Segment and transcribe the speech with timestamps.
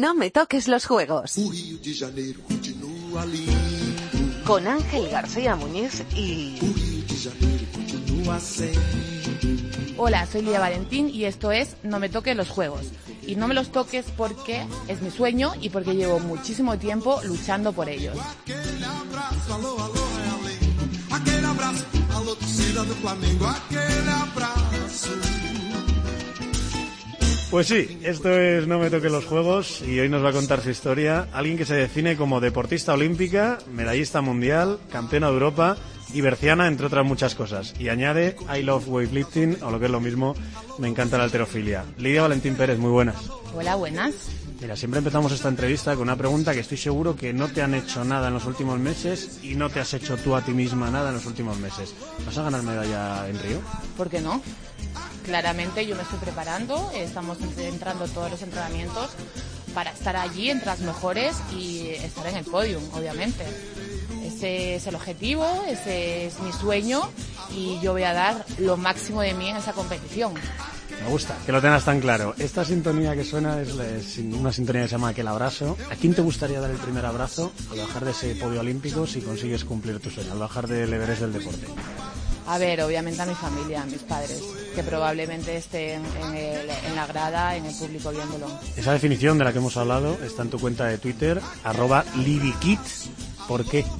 [0.00, 1.36] No me toques los juegos.
[4.46, 6.58] Con Ángel García Muñiz y...
[9.98, 12.86] Hola, soy Lidia Valentín y esto es No me toques los juegos.
[13.26, 17.72] Y no me los toques porque es mi sueño y porque llevo muchísimo tiempo luchando
[17.72, 18.16] por ellos.
[27.50, 30.60] Pues sí, esto es No me toque los juegos y hoy nos va a contar
[30.60, 31.26] su historia.
[31.32, 35.76] Alguien que se define como deportista olímpica, medallista mundial, campeona de Europa
[36.14, 37.74] y berciana, entre otras muchas cosas.
[37.78, 40.36] Y añade I love weightlifting, o lo que es lo mismo,
[40.78, 41.84] me encanta la alterofilia.
[41.98, 43.16] Lidia Valentín Pérez, muy buenas.
[43.54, 44.14] Hola, buenas.
[44.60, 47.72] Mira, siempre empezamos esta entrevista con una pregunta que estoy seguro que no te han
[47.72, 50.90] hecho nada en los últimos meses y no te has hecho tú a ti misma
[50.90, 51.94] nada en los últimos meses.
[52.26, 53.60] ¿Vas a ganar medalla en Río?
[53.96, 54.42] ¿Por qué no?
[55.24, 59.10] Claramente yo me estoy preparando, estamos entrando todos los entrenamientos
[59.74, 63.46] para estar allí entre las mejores y estar en el podium, obviamente.
[64.34, 67.02] Ese es el objetivo, ese es mi sueño
[67.54, 70.34] y yo voy a dar lo máximo de mí en esa competición.
[71.02, 72.34] Me gusta que lo tengas tan claro.
[72.38, 73.72] Esta sintonía que suena es,
[74.18, 75.76] una sintonía que se llama Aquel Abrazo.
[75.90, 79.20] ¿A quién te gustaría dar el primer abrazo al bajar de ese podio olímpico si
[79.20, 81.66] consigues cumplir tu sueño, al bajar del Everest del deporte?
[82.46, 84.42] A ver, obviamente a mi familia, a mis padres,
[84.74, 88.48] que probablemente estén en, el- en la grada, en el público viéndolo.
[88.76, 92.80] Esa definición de la que hemos hablado está en tu cuenta de Twitter, arroba libikit.
[93.50, 93.84] ¿Por qué?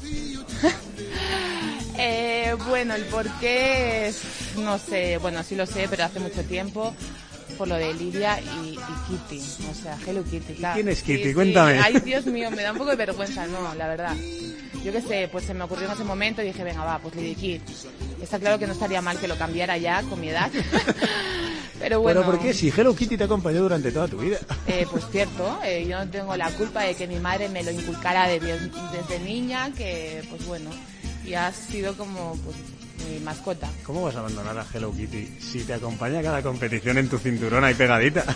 [2.02, 4.10] Eh, bueno, el por qué,
[4.56, 6.94] no sé, bueno, sí lo sé, pero hace mucho tiempo,
[7.58, 10.76] por lo de Lidia y, y Kitty, o sea, Hello Kitty, claro.
[10.76, 11.24] quién es Kitty?
[11.24, 11.34] sí.
[11.34, 11.78] Cuéntame.
[11.78, 14.16] Ay, Dios mío, me da un poco de vergüenza, no, la verdad.
[14.82, 17.14] Yo qué sé, pues se me ocurrió en ese momento y dije, venga, va, pues
[17.16, 17.60] Lady Kid.
[18.22, 20.50] Está claro que no estaría mal que lo cambiara ya con mi edad.
[21.80, 22.20] pero bueno.
[22.20, 22.54] Pero ¿por qué?
[22.54, 24.38] Si Hello Kitty te acompañó durante toda tu vida.
[24.68, 27.72] Eh, pues cierto, eh, yo no tengo la culpa de que mi madre me lo
[27.72, 30.70] inculcara de- desde niña, que pues bueno,
[31.24, 32.56] y ha sido como pues
[33.10, 33.68] mi mascota.
[33.84, 37.18] ¿Cómo vas a abandonar a Hello Kitty si te acompaña a cada competición en tu
[37.18, 38.24] cinturón ahí pegadita?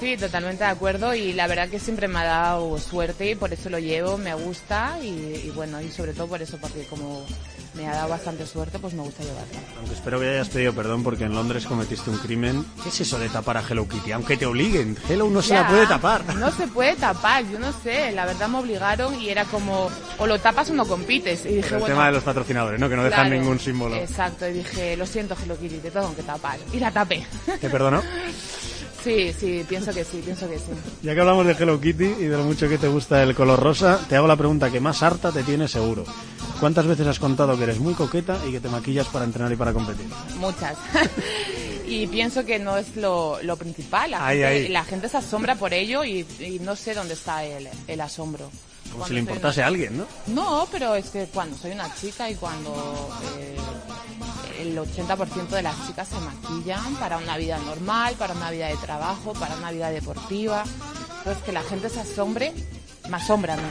[0.00, 3.52] Sí, totalmente de acuerdo y la verdad que siempre me ha dado suerte y por
[3.52, 5.06] eso lo llevo, me gusta y,
[5.46, 7.24] y bueno, y sobre todo por eso, porque como
[7.74, 9.60] me ha dado bastante suerte, pues me gusta llevarla.
[9.78, 12.64] Aunque espero que hayas pedido perdón porque en Londres cometiste un crimen.
[12.82, 14.12] ¿Qué es eso de tapar a Hello Kitty?
[14.12, 16.22] Aunque te obliguen, Hello no se la puede tapar.
[16.36, 20.26] No se puede tapar, yo no sé, la verdad me obligaron y era como, o
[20.26, 21.44] lo tapas o no compites.
[21.46, 22.88] Y dije, Pero el bueno, tema de los patrocinadores, ¿no?
[22.88, 23.96] Que no dejan Claro, ningún símbolo.
[23.96, 26.58] Exacto, y dije, lo siento Hello Kitty, te tengo que tapar.
[26.72, 27.26] Y la tapé.
[27.60, 28.02] ¿Te perdonó?
[29.02, 30.64] sí, sí, pienso que sí, pienso que sí.
[31.02, 33.60] Ya que hablamos de Hello Kitty y de lo mucho que te gusta el color
[33.60, 36.04] rosa, te hago la pregunta que más harta te tiene seguro.
[36.60, 39.56] ¿Cuántas veces has contado que eres muy coqueta y que te maquillas para entrenar y
[39.56, 40.06] para competir?
[40.38, 40.76] Muchas.
[41.86, 44.12] y pienso que no es lo, lo principal.
[44.12, 47.44] La, Ay, gente, la gente se asombra por ello y, y no sé dónde está
[47.44, 48.48] el, el asombro.
[48.84, 50.06] Como Cuando si le importase una- a alguien, ¿no?
[50.28, 53.08] No, pero es que cuando soy una chica y cuando
[53.38, 53.56] eh,
[54.62, 58.76] el 80% de las chicas se maquillan para una vida normal, para una vida de
[58.76, 60.64] trabajo, para una vida deportiva.
[61.18, 62.52] Entonces que la gente se asombre,
[63.08, 63.62] me asombra a mí.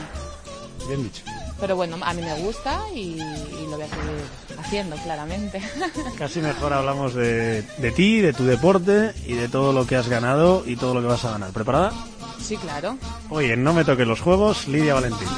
[0.88, 1.22] Bien dicho.
[1.60, 5.62] Pero bueno, a mí me gusta y, y lo voy a seguir haciendo, claramente.
[6.18, 10.08] Casi mejor hablamos de, de ti, de tu deporte y de todo lo que has
[10.08, 11.50] ganado y todo lo que vas a ganar.
[11.52, 11.92] ¿Preparada?
[12.40, 12.96] sí, claro.
[13.30, 15.28] Oye, no me toques los juegos, Lidia Valentín.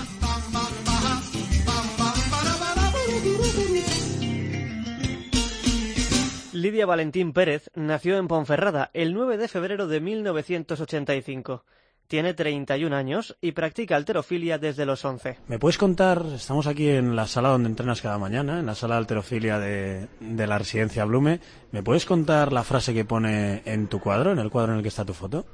[6.65, 11.63] Lidia Valentín Pérez nació en Ponferrada el 9 de febrero de 1985.
[12.07, 15.41] Tiene 31 años y practica alterofilia desde los 11.
[15.47, 16.25] ¿Me puedes contar?
[16.35, 20.09] Estamos aquí en la sala donde entrenas cada mañana, en la sala de alterofilia de,
[20.21, 21.39] de la residencia Blume.
[21.71, 24.83] ¿Me puedes contar la frase que pone en tu cuadro, en el cuadro en el
[24.83, 25.45] que está tu foto?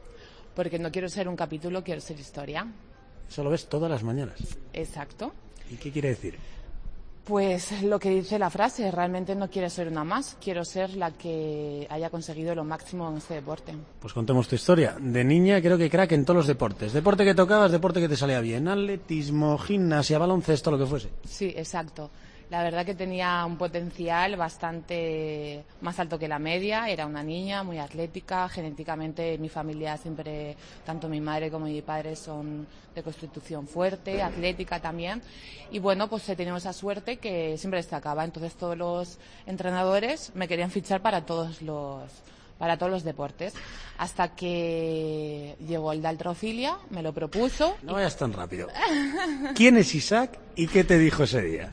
[0.54, 2.68] Porque no quiero ser un capítulo, quiero ser historia.
[3.28, 4.38] Eso lo ves todas las mañanas.
[4.72, 5.32] Exacto.
[5.72, 6.38] ¿Y qué quiere decir?
[7.30, 11.12] Pues lo que dice la frase, realmente no quiero ser una más, quiero ser la
[11.12, 13.72] que haya conseguido lo máximo en este deporte.
[14.00, 14.96] Pues contemos tu historia.
[14.98, 16.92] De niña creo que crack en todos los deportes.
[16.92, 18.66] Deporte que tocabas, deporte que te salía bien.
[18.66, 21.10] Atletismo, gimnasia, baloncesto, lo que fuese.
[21.24, 22.10] Sí, exacto.
[22.50, 26.88] La verdad que tenía un potencial bastante más alto que la media.
[26.88, 28.48] Era una niña muy atlética.
[28.48, 34.80] Genéticamente mi familia siempre, tanto mi madre como mi padre son de constitución fuerte, atlética
[34.80, 35.22] también.
[35.70, 38.24] Y bueno, pues he tenido esa suerte que siempre destacaba.
[38.24, 42.10] Entonces todos los entrenadores me querían fichar para todos los,
[42.58, 43.54] para todos los deportes.
[43.96, 47.76] Hasta que llegó el de altrofilia, me lo propuso.
[47.84, 48.66] No vayas tan rápido.
[49.54, 51.72] ¿Quién es Isaac y qué te dijo ese día?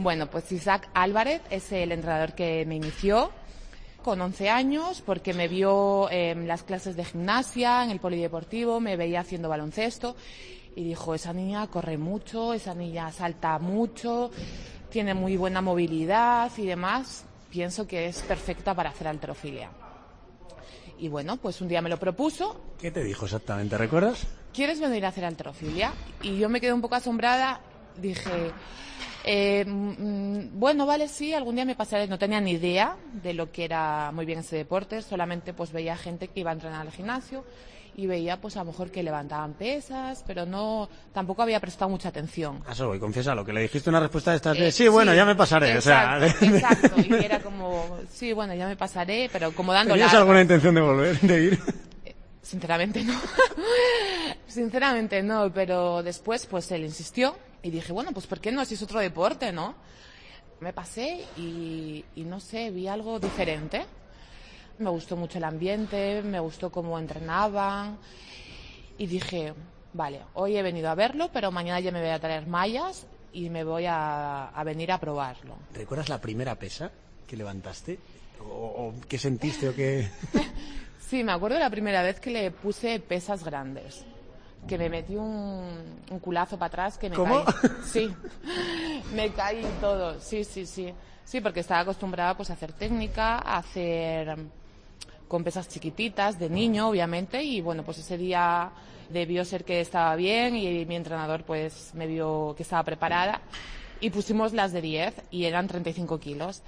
[0.00, 3.32] Bueno, pues Isaac Álvarez es el entrenador que me inició
[4.04, 8.96] con 11 años porque me vio en las clases de gimnasia, en el polideportivo, me
[8.96, 10.14] veía haciendo baloncesto
[10.76, 14.30] y dijo, esa niña corre mucho, esa niña salta mucho,
[14.88, 19.68] tiene muy buena movilidad y demás, pienso que es perfecta para hacer altrofilia.
[20.96, 22.60] Y bueno, pues un día me lo propuso.
[22.78, 23.76] ¿Qué te dijo exactamente?
[23.76, 24.28] ¿Recuerdas?
[24.54, 25.92] ¿Quieres venir a hacer altrofilia?
[26.22, 27.60] Y yo me quedé un poco asombrada.
[27.96, 28.52] Dije,
[29.30, 32.06] eh, mm, bueno, vale, sí, algún día me pasaré.
[32.06, 35.02] No tenía ni idea de lo que era muy bien ese deporte.
[35.02, 37.44] Solamente pues veía gente que iba a entrenar al gimnasio
[37.94, 42.08] y veía pues a lo mejor que levantaban pesas, pero no tampoco había prestado mucha
[42.08, 42.62] atención.
[42.66, 45.12] A eso voy, confiesa lo que le dijiste una respuesta de estas de sí, bueno,
[45.12, 49.28] ya me pasaré, exacto, o sea, exacto, y era como sí, bueno, ya me pasaré,
[49.30, 51.58] pero como dando ¿Tenías alguna intención de volver, de ir?
[52.04, 53.20] Eh, sinceramente no.
[54.46, 58.64] Sinceramente no, pero después pues él insistió y dije, bueno, pues ¿por qué no?
[58.64, 59.74] Si es otro deporte, ¿no?
[60.60, 63.86] Me pasé y, y no sé, vi algo diferente
[64.78, 67.98] me gustó mucho el ambiente, me gustó cómo entrenaban
[68.96, 69.54] y dije,
[69.92, 73.50] vale, hoy he venido a verlo, pero mañana ya me voy a traer mallas y
[73.50, 75.56] me voy a, venir a probarlo.
[75.74, 76.90] ¿Recuerdas la primera pesa
[77.26, 77.98] que levantaste?
[78.40, 80.08] ¿O, qué sentiste o qué...?
[81.00, 84.04] sí, me acuerdo la primera vez que le puse pesas grandes.
[84.66, 87.44] Que me metí un, culazo para atrás que me ¿Cómo?
[87.44, 87.54] caí.
[87.84, 88.14] Sí,
[89.14, 90.20] me caí todo.
[90.20, 90.92] Sí, sí, sí.
[91.24, 94.36] Sí, porque estaba acostumbrada pues a hacer técnica, a hacer
[95.28, 98.70] con pesas chiquititas de niño, obviamente, y bueno, pues ese día
[99.10, 103.40] debió ser que estaba bien y mi entrenador pues me vio que estaba preparada
[104.00, 106.62] y pusimos las de 10 y eran 35 kilos.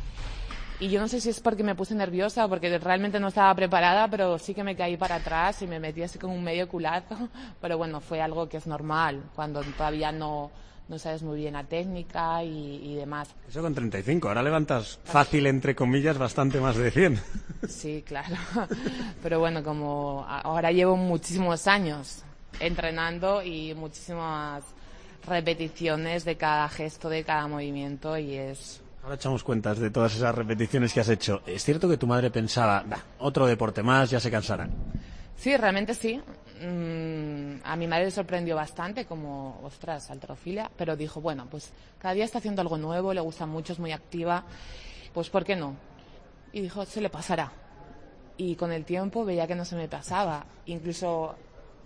[0.80, 3.54] Y yo no sé si es porque me puse nerviosa o porque realmente no estaba
[3.54, 6.66] preparada, pero sí que me caí para atrás y me metí así con un medio
[6.68, 7.28] culazo.
[7.60, 10.50] Pero bueno, fue algo que es normal cuando todavía no,
[10.88, 13.28] no sabes muy bien la técnica y, demás.
[13.46, 17.20] Eso con 35, ahora levantas fácil, entre comillas, bastante más de 100.
[17.68, 18.36] Sí, claro.
[19.22, 22.22] Pero bueno, como ahora llevo muchísimos años
[22.58, 24.64] entrenando y muchísimas
[25.26, 28.80] repeticiones de cada gesto, de cada movimiento y es...
[29.02, 31.42] Ahora echamos cuentas de todas esas repeticiones que has hecho.
[31.46, 32.84] ¿Es cierto que tu madre pensaba,
[33.18, 34.68] otro deporte más, ya se cansará?
[35.36, 36.20] Sí, realmente sí.
[36.60, 42.12] Mm, a mi madre le sorprendió bastante, como, ostras, altrofilia, pero dijo, bueno, pues cada
[42.12, 44.44] día está haciendo algo nuevo, le gusta mucho, es muy activa,
[45.14, 45.76] pues ¿por qué no?
[46.52, 47.50] Y dijo, se le pasará.
[48.36, 51.34] Y con el tiempo veía que no se me pasaba, incluso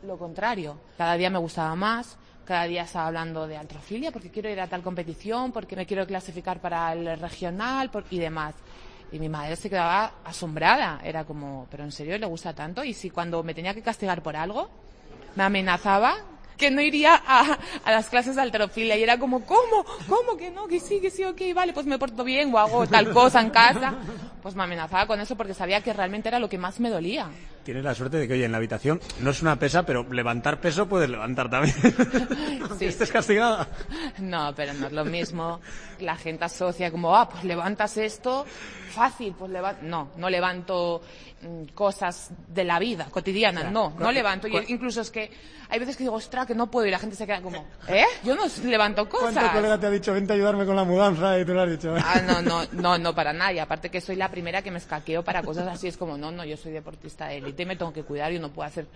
[0.02, 4.48] lo contrario, cada día me gustaba más, cada día estaba hablando de altrofilia porque quiero
[4.48, 8.54] ir a tal competición, porque me quiero clasificar para el regional y demás.
[9.12, 11.00] Y mi madre se quedaba asombrada.
[11.04, 12.82] Era como, ¿pero en serio le gusta tanto?
[12.84, 14.68] Y si cuando me tenía que castigar por algo,
[15.36, 16.16] me amenazaba
[16.56, 19.84] que no iría a, a, las clases de alterofilia y era como, ¿cómo?
[20.08, 20.66] ¿Cómo que no?
[20.68, 23.50] Que sí, que sí, ok, vale, pues me porto bien o hago tal cosa en
[23.50, 23.94] casa.
[24.42, 27.28] Pues me amenazaba con eso porque sabía que realmente era lo que más me dolía.
[27.64, 30.60] Tienes la suerte de que, oye, en la habitación no es una pesa, pero levantar
[30.60, 31.74] peso puedes levantar también.
[32.78, 32.84] sí.
[32.84, 33.66] estés castigada.
[34.18, 35.60] No, pero no es lo mismo.
[36.00, 38.44] La gente asocia como, ah, pues levantas esto,
[38.90, 39.80] fácil, pues levanto.
[39.82, 41.00] No, no levanto
[41.74, 44.48] cosas de la vida cotidiana, no, no levanto.
[44.48, 45.30] incluso es que
[45.68, 48.04] hay veces que digo, ostras, que no puedo y la gente se queda como, ¿eh?
[48.24, 49.32] Yo no levanto cosas.
[49.32, 51.70] ¿Cuánto colega te ha dicho, vente a ayudarme con la mudanza y tú lo has
[51.70, 51.94] dicho?
[51.96, 53.52] Ah, no, no, no, no, para nada.
[53.52, 55.88] Y aparte que soy la primera que me escaqueo para cosas así.
[55.88, 58.50] Es como, no, no, yo soy deportista de élite, me tengo que cuidar y no
[58.50, 58.86] puedo hacer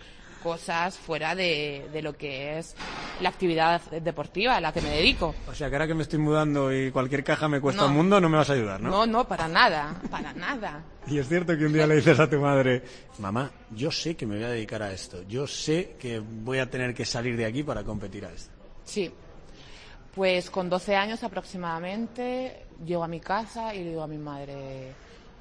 [0.43, 2.77] cosas fuera de, de, lo que es
[3.21, 5.35] la actividad deportiva a la que me dedico.
[5.49, 8.21] O sea, que ahora que me estoy mudando y cualquier caja me cuesta un mundo,
[8.21, 8.91] no me vas a ayudar, ¿no?
[8.91, 10.83] No, no, para nada, para nada.
[11.07, 12.83] Y es cierto que un día le dices a tu madre,
[13.19, 16.69] mamá, yo sé que me voy a dedicar a esto, yo sé que voy a
[16.69, 18.51] tener que salir de aquí para competir a esto.
[18.85, 19.11] Sí.
[20.15, 24.93] Pues con 12 años aproximadamente llego a mi casa y le digo a mi madre,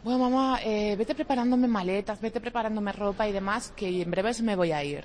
[0.04, 4.56] bueno, mamá, eh, vete preparándome maletas, vete preparándome ropa y demás, que en breves me
[4.56, 5.04] voy a ir.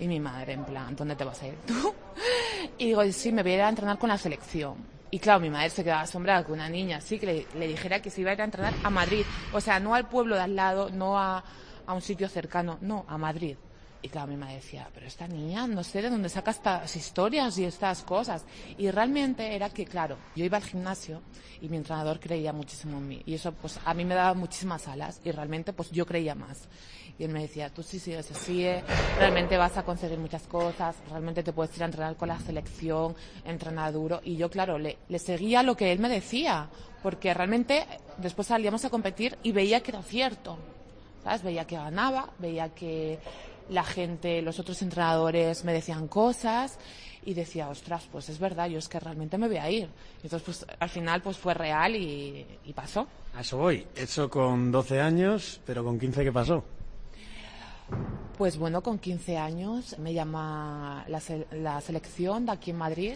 [0.00, 1.94] Y mi madre, en plan, ¿dónde te vas a ir tú?
[2.78, 4.93] Y digo, sí, me voy a ir a entrenar con la selección.
[5.14, 8.10] Y claro, mi madre se quedaba asombrada que una niña así que le, dijera que
[8.10, 9.24] se iba a ir a entrenar a Madrid.
[9.52, 11.44] O sea, no al pueblo de al lado, no a,
[11.86, 13.56] a un sitio cercano, no, a Madrid.
[14.04, 17.56] Y claro, mi madre decía, pero esta niña no sé de dónde saca estas historias
[17.56, 18.44] y estas cosas.
[18.76, 21.22] Y realmente era que, claro, yo iba al gimnasio
[21.62, 23.22] y mi entrenador creía muchísimo en mí.
[23.24, 26.68] Y eso, pues, a mí me daba muchísimas alas y realmente, pues, yo creía más.
[27.18, 28.84] Y él me decía, tú sí sigues así, eh,
[29.16, 33.16] realmente vas a conseguir muchas cosas, realmente te puedes ir a entrenar con la selección,
[33.46, 34.20] entrenar duro.
[34.22, 36.68] Y yo, claro, le, le seguía lo que él me decía,
[37.02, 37.86] porque realmente
[38.18, 40.58] después salíamos a competir y veía que era cierto
[41.24, 41.42] ¿sabes?
[41.42, 43.18] Veía que ganaba, veía que
[43.68, 46.78] la gente, los otros entrenadores me decían cosas
[47.24, 49.88] y decía, ostras, pues es verdad, yo es que realmente me voy a ir.
[50.22, 53.06] Y entonces, pues al final, pues fue real y, y pasó.
[53.34, 53.86] A eso voy.
[53.96, 56.62] Eso con 12 años, pero con 15, ¿qué pasó?
[58.36, 63.14] Pues bueno, con 15 años me llama la, se- la selección de aquí en Madrid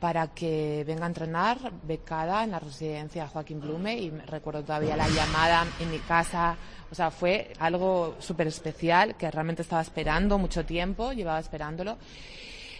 [0.00, 4.96] para que venga a entrenar becada en la residencia Joaquín Blume y me recuerdo todavía
[4.96, 6.56] la llamada en mi casa.
[6.94, 11.98] O sea, fue algo súper especial que realmente estaba esperando mucho tiempo, llevaba esperándolo.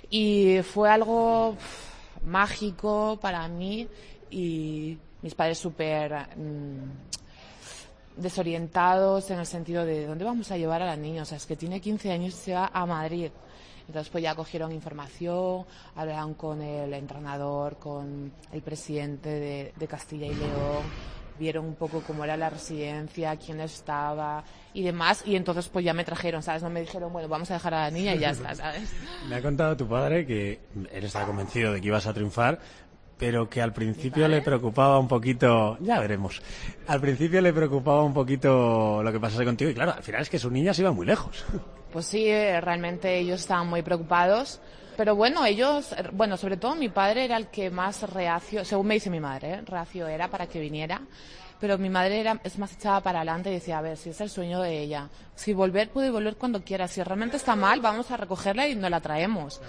[0.09, 1.57] Y fue algo
[2.25, 3.89] mágico para mí
[4.31, 10.87] y mis padres súper mm, desorientados en el sentido de dónde vamos a llevar a
[10.87, 11.23] la niña.
[11.23, 13.33] O sea, es que tiene 15 años y se va a Madrid.
[13.89, 15.67] Entonces, pues ya cogieron información,
[15.97, 20.85] hablaron con el entrenador, con el presidente de, de Castilla y León,
[21.39, 25.23] vieron un poco cómo era la residencia, quién estaba y demás.
[25.27, 26.63] Y entonces, pues ya me trajeron, ¿sabes?
[26.63, 28.93] No me dijeron, bueno, vamos a dejar a la niña y ya está, ¿sabes?
[29.29, 30.61] Me ha contado tu padre que
[30.93, 32.59] él estaba convencido de que ibas a triunfar,
[33.19, 36.43] pero que al principio le preocupaba un poquito, ya veremos,
[36.87, 40.31] al principio le preocupaba un poquito lo que pasase contigo y claro, al final es
[40.31, 41.45] que su niña se iba muy lejos.
[41.93, 44.61] Pues sí, eh, realmente ellos estaban muy preocupados.
[44.97, 48.87] Pero bueno, ellos, eh, bueno, sobre todo mi padre era el que más reacio, según
[48.87, 49.63] me dice mi madre, ¿eh?
[49.63, 51.01] reacio era para que viniera.
[51.61, 54.21] Pero mi madre era, es más echada para adelante y decía, a ver, si es
[54.21, 58.11] el sueño de ella, si volver puede volver cuando quiera, si realmente está mal, vamos
[58.11, 59.61] a recogerla y nos la traemos.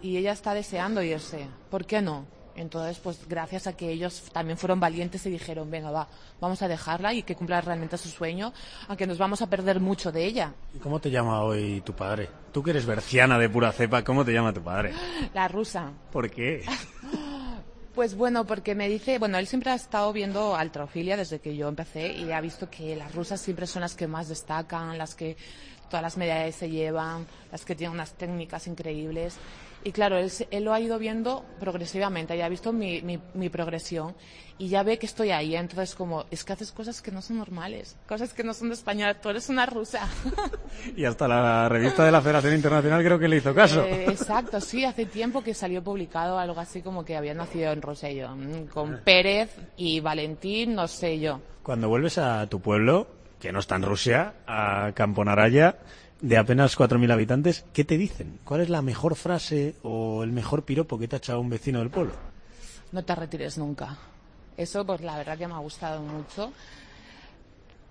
[0.00, 2.26] Y ella está deseando irse, ¿por qué no?
[2.54, 6.08] Entonces, pues gracias a que ellos también fueron valientes y dijeron, venga, va,
[6.40, 8.52] vamos a dejarla y que cumpla realmente su sueño,
[8.88, 10.52] aunque nos vamos a perder mucho de ella.
[10.74, 12.28] ¿Y cómo te llama hoy tu padre?
[12.52, 14.92] Tú que eres berciana de pura cepa, ¿cómo te llama tu padre?
[15.34, 15.90] La rusa.
[16.10, 16.64] ¿Por qué?
[17.94, 21.68] Pues bueno, porque me dice, bueno, él siempre ha estado viendo altrofilia desde que yo
[21.68, 25.36] empecé y ha visto que las rusas siempre son las que más destacan, las que
[25.90, 29.36] todas las medallas se llevan, las que tienen unas técnicas increíbles.
[29.84, 34.14] Y claro, él, lo ha ido viendo progresivamente, ya ha visto mi, mi, mi progresión
[34.58, 35.56] y ya ve que estoy ahí.
[35.56, 38.74] Entonces, como, es que haces cosas que no son normales, cosas que no son de
[38.74, 40.08] español, tú eres una rusa.
[40.96, 43.82] Y hasta la revista de la Federación Internacional creo que le hizo caso.
[43.84, 47.82] Eh, exacto, sí, hace tiempo que salió publicado algo así como que había nacido en
[47.82, 51.40] Rusia y yo, mm, con Pérez y Valentín, no sé yo.
[51.62, 53.06] Cuando vuelves a tu pueblo,
[53.40, 55.76] que no está en Rusia, a Camponaraya,
[56.22, 58.38] de apenas 4.000 habitantes, ¿qué te dicen?
[58.44, 61.80] ¿Cuál es la mejor frase o el mejor piropo que te ha echado un vecino
[61.80, 62.14] del pueblo?
[62.92, 63.98] No te retires nunca.
[64.56, 66.52] Eso, pues la verdad que me ha gustado mucho,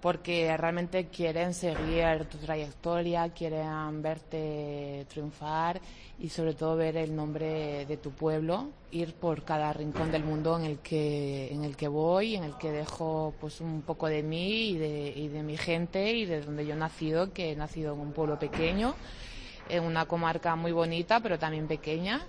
[0.01, 5.79] porque realmente quieren seguir tu trayectoria, quieren verte triunfar
[6.19, 10.57] y sobre todo ver el nombre de tu pueblo, ir por cada rincón del mundo
[10.57, 14.23] en el que, en el que voy, en el que dejo pues un poco de
[14.23, 17.55] mí y de, y de mi gente y de donde yo he nacido, que he
[17.55, 18.95] nacido en un pueblo pequeño,
[19.69, 22.25] en una comarca muy bonita, pero también pequeña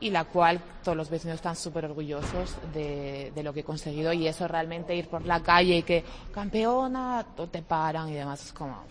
[0.00, 4.26] y la cual todos los vecinos están súper orgullosos de, lo que he conseguido y
[4.26, 8.84] eso realmente ir por la calle y que campeona, te paran y demás es como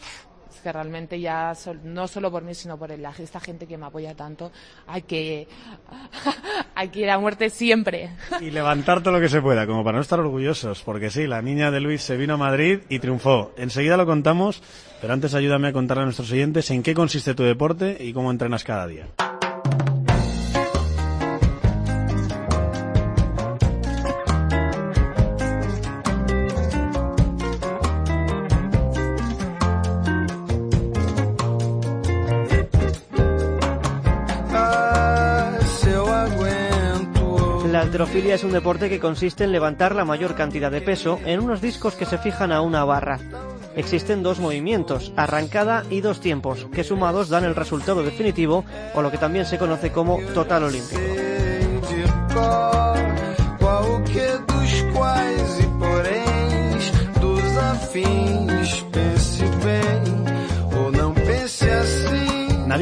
[0.54, 4.14] es que realmente ya no solo por mí sino por esta gente que me apoya
[4.16, 4.52] tanto
[4.86, 5.48] hay que
[6.76, 9.98] hay que ir a muerte siempre Y levantar todo lo que se pueda, como para
[9.98, 13.52] no estar orgullosos, porque sí, la niña de Luis se vino a Madrid y triunfó.
[13.58, 14.62] Enseguida lo contamos,
[15.02, 18.32] pero antes ayúdame a contarle a nuestros oyentes en qué consiste tu deporte y cómo
[18.32, 19.08] entrenas cada día.
[37.94, 41.62] Halterofilia es un deporte que consiste en levantar la mayor cantidad de peso en unos
[41.62, 43.20] discos que se fijan a una barra.
[43.76, 49.12] Existen dos movimientos, arrancada y dos tiempos, que sumados dan el resultado definitivo o lo
[49.12, 51.02] que también se conoce como total olímpico.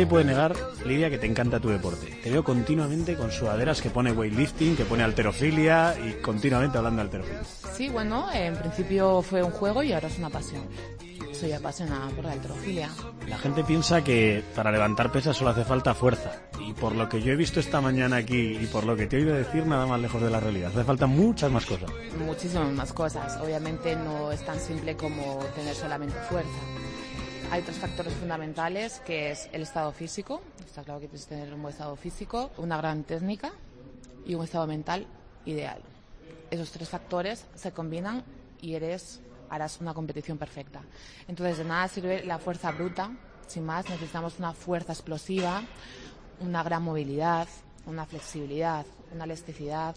[0.01, 2.07] Nadie puede negar, Lidia, que te encanta tu deporte.
[2.23, 7.03] Te veo continuamente con sudaderas que pone weightlifting, que pone alterofilia y continuamente hablando de
[7.03, 7.43] alterofilia.
[7.71, 10.63] sí bueno en principio fue un juego y ahora es una pasión
[11.41, 12.89] soy apasionada por la halterofilia
[13.27, 16.31] La gente piensa que para levantar pesas solo hace falta fuerza.
[16.59, 19.17] Y por lo que yo he visto esta mañana aquí y por lo que te
[19.17, 20.69] he oído decir, nada más lejos de la realidad.
[20.69, 21.89] Hace falta muchas más cosas.
[22.19, 23.39] muchísimas más cosas.
[23.41, 26.59] Obviamente no es tan simple como tener solamente fuerza.
[27.51, 30.41] Hay tres factores fundamentales, que es el estado físico.
[30.65, 33.51] Está claro que tienes que tener un buen estado físico, una gran técnica
[34.25, 35.05] y un estado mental
[35.45, 35.81] ideal.
[36.49, 38.23] Esos tres factores se combinan
[38.61, 40.81] y eres harás una competición perfecta.
[41.27, 43.11] Entonces, de nada sirve la fuerza bruta,
[43.47, 45.61] sin más, necesitamos una fuerza explosiva,
[46.39, 47.49] una gran movilidad,
[47.85, 49.93] una flexibilidad, una elasticidad.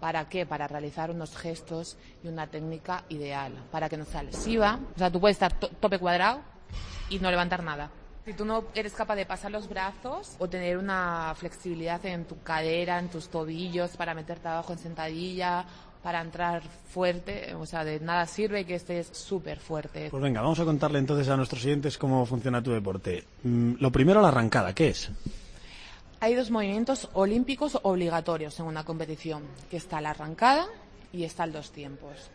[0.00, 0.46] ¿Para qué?
[0.46, 4.78] Para realizar unos gestos y una técnica ideal, para que no sea lesiva.
[4.94, 6.40] O sea, tú puedes estar to- tope cuadrado
[7.08, 7.90] y no levantar nada.
[8.24, 12.42] Si tú no eres capaz de pasar los brazos o tener una flexibilidad en tu
[12.42, 15.64] cadera, en tus tobillos, para meterte abajo en sentadilla,
[16.02, 20.08] para entrar fuerte, o sea, de nada sirve que estés súper fuerte.
[20.10, 23.24] Pues venga, vamos a contarle entonces a nuestros oyentes cómo funciona tu deporte.
[23.44, 25.10] Mm, Lo primero, la arrancada, ¿qué es?
[26.18, 30.66] Hay dos movimientos olímpicos obligatorios en una competición, que está la arrancada
[31.12, 32.30] y está el dos tiempos.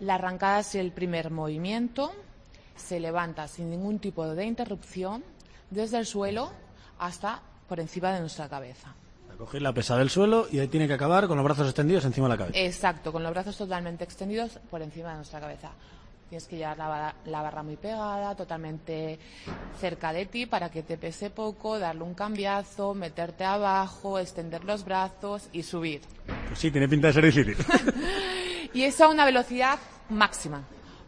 [0.00, 2.12] La arrancada es el primer movimiento,
[2.80, 5.22] se levanta sin ningún tipo de interrupción
[5.70, 6.50] desde el suelo
[6.98, 8.94] hasta por encima de nuestra cabeza.
[9.38, 12.26] Coger la pesa del suelo y ahí tiene que acabar con los brazos extendidos encima
[12.26, 12.58] de la cabeza.
[12.58, 15.70] Exacto, con los brazos totalmente extendidos por encima de nuestra cabeza.
[16.28, 19.18] Tienes que llevar la barra, la barra muy pegada, totalmente
[19.80, 24.84] cerca de ti para que te pese poco, darle un cambiazo, meterte abajo, extender los
[24.84, 26.02] brazos y subir.
[26.48, 27.56] Pues sí, tiene pinta de ser difícil.
[28.72, 30.62] Y eso a una velocidad máxima.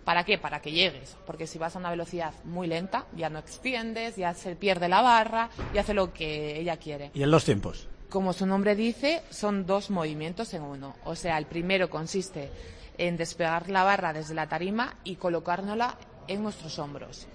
[0.05, 0.37] ¿Para qué?
[0.39, 1.17] Para que llegues.
[1.27, 5.01] Porque si vas a una velocidad muy lenta, ya no extiendes, ya se pierde la
[5.03, 7.11] barra y hace lo que ella quiere.
[7.15, 7.89] y en los tiempos.
[8.11, 10.95] Como su nombre dice, son dos movimientos en uno.
[11.05, 12.51] O sea, el primero consiste
[12.99, 15.97] en despegar la barra desde la tarima y colocárnosla
[16.29, 17.27] en nuestros hombros.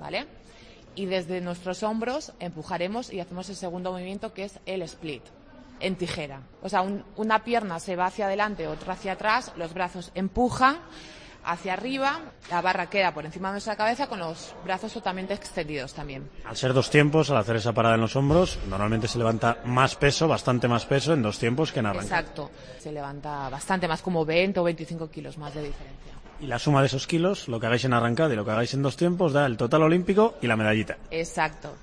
[0.00, 0.26] ¿Vale?
[0.94, 5.22] Y desde nuestros hombros empujaremos y hacemos el segundo movimiento que es el split,
[5.80, 6.42] en tijera.
[6.62, 10.76] O sea, un- una pierna se va hacia adelante, otra hacia atrás, los brazos empujan
[11.44, 12.20] hacia arriba,
[12.50, 16.28] la barra queda por encima de nuestra cabeza con los brazos totalmente extendidos también.
[16.44, 19.96] Al ser dos tiempos, al hacer esa parada en los hombros, normalmente se levanta más
[19.96, 22.20] peso, bastante más peso en dos tiempos que en arrancar.
[22.20, 22.50] Exacto.
[22.78, 26.12] Se levanta bastante más, como 20 o 25 kilos más de diferencia.
[26.40, 28.74] Y la suma de esos kilos, lo que hagáis en arrancada y lo que hagáis
[28.74, 30.98] en dos tiempos, da el total olímpico y la medallita.
[31.10, 31.76] Exacto.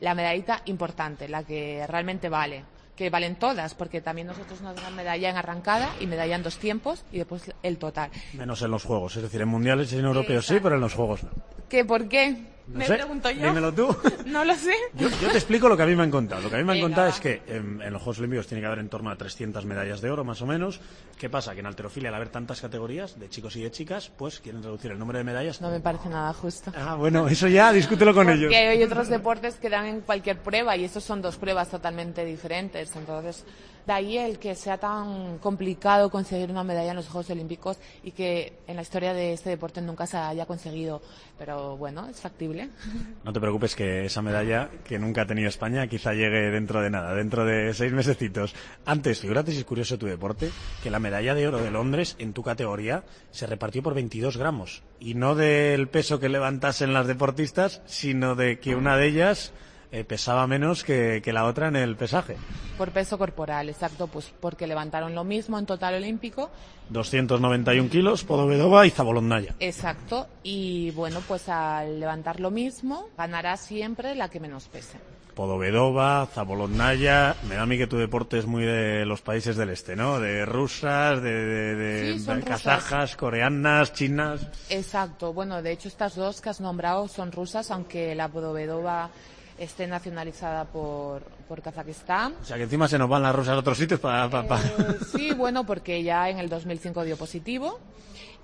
[0.00, 2.64] La medallita importante, la que realmente vale.
[2.98, 6.58] Que valen todas, porque también nosotros nos dan medalla en arrancada y medalla en dos
[6.58, 8.10] tiempos y después el total.
[8.32, 10.94] Menos en los juegos, es decir, en mundiales y en europeos sí, pero en los
[10.94, 11.30] juegos no.
[11.68, 12.57] ¿Qué por qué?
[12.68, 13.46] No Me sé, pregunto yo.
[13.46, 13.96] dímelo tú.
[14.26, 14.74] No lo sé.
[14.94, 16.42] Yo, yo te explico lo que a mí me han contado.
[16.42, 18.46] Lo que a mí me han Venga, contado es que en, en los Juegos Olímpicos
[18.46, 20.78] tiene que haber en torno a 300 medallas de oro, más o menos.
[21.18, 21.54] ¿Qué pasa?
[21.54, 24.90] Que en alterofilia, al haber tantas categorías, de chicos y de chicas, pues quieren reducir
[24.90, 25.60] el número de medallas.
[25.62, 26.70] No me parece nada justo.
[26.76, 28.44] Ah, bueno, eso ya, discútelo con ellos.
[28.44, 32.22] Porque hay otros deportes que dan en cualquier prueba y estos son dos pruebas totalmente
[32.24, 32.94] diferentes.
[32.96, 33.44] Entonces,
[33.88, 38.10] de ahí el que sea tan complicado conseguir una medalla en los Juegos Olímpicos y
[38.10, 41.00] que en la historia de este deporte nunca se haya conseguido.
[41.38, 42.68] Pero bueno, es factible.
[43.24, 46.90] No te preocupes que esa medalla que nunca ha tenido España quizá llegue dentro de
[46.90, 48.54] nada, dentro de seis mesecitos.
[48.86, 50.50] Antes, figúrate si es curioso tu deporte,
[50.82, 54.82] que la medalla de oro de Londres en tu categoría se repartió por 22 gramos.
[55.00, 59.52] Y no del peso que levantasen las deportistas, sino de que una de ellas
[59.92, 62.36] eh, pesaba menos que, que la otra en el pesaje.
[62.76, 66.50] Por peso corporal, exacto, pues porque levantaron lo mismo en total olímpico.
[66.90, 69.54] 291 kilos, Podobedova y Zabolondaya.
[69.60, 70.26] Exacto.
[70.42, 74.98] Y bueno, pues al levantar lo mismo, ganará siempre la que menos pese.
[75.34, 77.36] Podobedova, Zabolondaya.
[77.48, 80.18] Me da a mí que tu deporte es muy de los países del este, ¿no?
[80.18, 84.46] De rusas, de, de- de Sí, son kazajas, coreanas, chinas.
[84.68, 85.32] Exacto.
[85.32, 89.10] Bueno, de hecho, estas dos que has nombrado son rusas, aunque la Podobedova
[89.58, 92.34] esté nacionalizada por, por Kazajistán.
[92.40, 94.28] O sea que encima se nos van las rusas a otros sitios para...
[94.30, 97.80] para- para- Eh, sí, bueno, porque ya en el 2005 dio positivo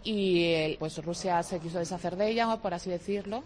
[0.03, 3.42] y eh, pues Rusia se quiso deshacer de ella, por así decirlo,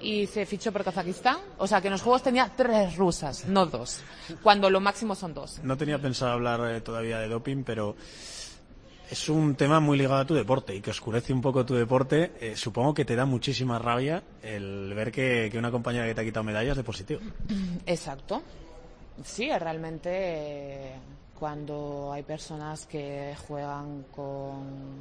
[0.00, 1.38] y se fichó por Kazajistán.
[1.58, 4.00] O sea que en los juegos tenía tres rusas, no dos,
[4.42, 5.58] cuando lo máximo son dos.
[5.64, 7.96] No tenía pensado hablar eh, todavía de doping, pero
[9.10, 12.32] es un tema muy ligado a tu deporte y que oscurece un poco tu deporte.
[12.40, 16.24] Eh, supongo que te da muchísima rabia el ver que, una compañera que te ha
[16.24, 17.20] quitado medallas de positivo.
[17.86, 18.42] Exacto.
[19.24, 20.92] Sí, realmente eh,
[21.38, 25.00] cuando hay personas que juegan con,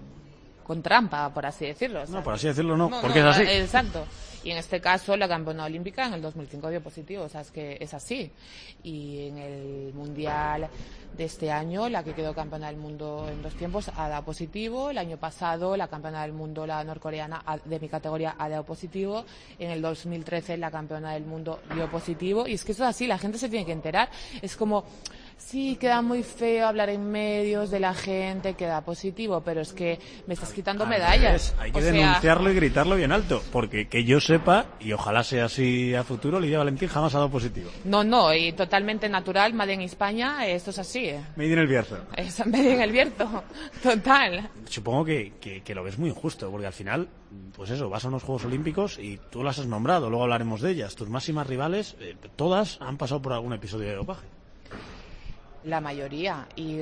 [0.67, 2.05] con trampa, por así decirlo.
[2.07, 3.47] No, por así decirlo no, No, porque no, es así.
[3.47, 4.05] Exacto.
[4.43, 7.51] Y en este caso, la campeona olímpica en el 2005 dio positivo, o sea, es
[7.51, 8.31] que es así.
[8.83, 10.69] Y en el mundial
[11.17, 14.89] de este año, la que quedó campeona del mundo en dos tiempos ha dado positivo.
[14.89, 19.25] El año pasado, la campeona del mundo, la norcoreana de mi categoría, ha dado positivo.
[19.57, 22.47] En el 2013, la campeona del mundo dio positivo.
[22.47, 24.09] Y es que eso es así, la gente se tiene que enterar.
[24.41, 24.85] Es como
[25.37, 29.97] Sí, queda muy feo hablar en medios de la gente, queda positivo, pero es que
[30.25, 31.55] me estás quitando medallas.
[31.59, 35.23] Hay que O sea, denunciarlo y gritarlo bien alto, porque que yo sepa, y ojalá
[35.23, 37.69] sea así a futuro, Lidia Valentín jamás ha dado positivo.
[37.85, 41.05] No, no, y totalmente natural, Made en España, esto es así.
[41.05, 41.21] eh.
[41.37, 41.97] Me en el Bierzo.
[42.15, 43.43] Es Made en el Bierzo,
[43.83, 44.49] total.
[44.65, 47.07] Supongo que, que, que lo ves muy injusto, porque al final,
[47.55, 50.71] pues eso, vas a unos Juegos Olímpicos y tú las has nombrado, luego hablaremos de
[50.71, 50.95] ellas.
[50.95, 54.25] Tus máximas rivales, eh, todas han pasado por algún episodio de dopaje.
[55.63, 56.47] La mayoría.
[56.55, 56.79] Y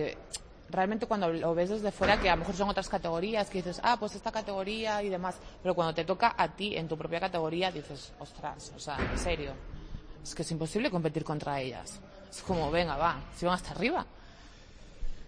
[0.70, 3.80] realmente cuando lo ves desde fuera, que a lo mejor son otras categorías, que dices,
[3.84, 5.36] ah, pues esta categoría y demás.
[5.62, 9.18] Pero cuando te toca a ti en tu propia categoría, dices, ostras, o sea, en
[9.18, 9.52] serio.
[10.24, 12.00] Es que es imposible competir contra ellas.
[12.30, 14.06] Es como, venga, va, si van hasta arriba.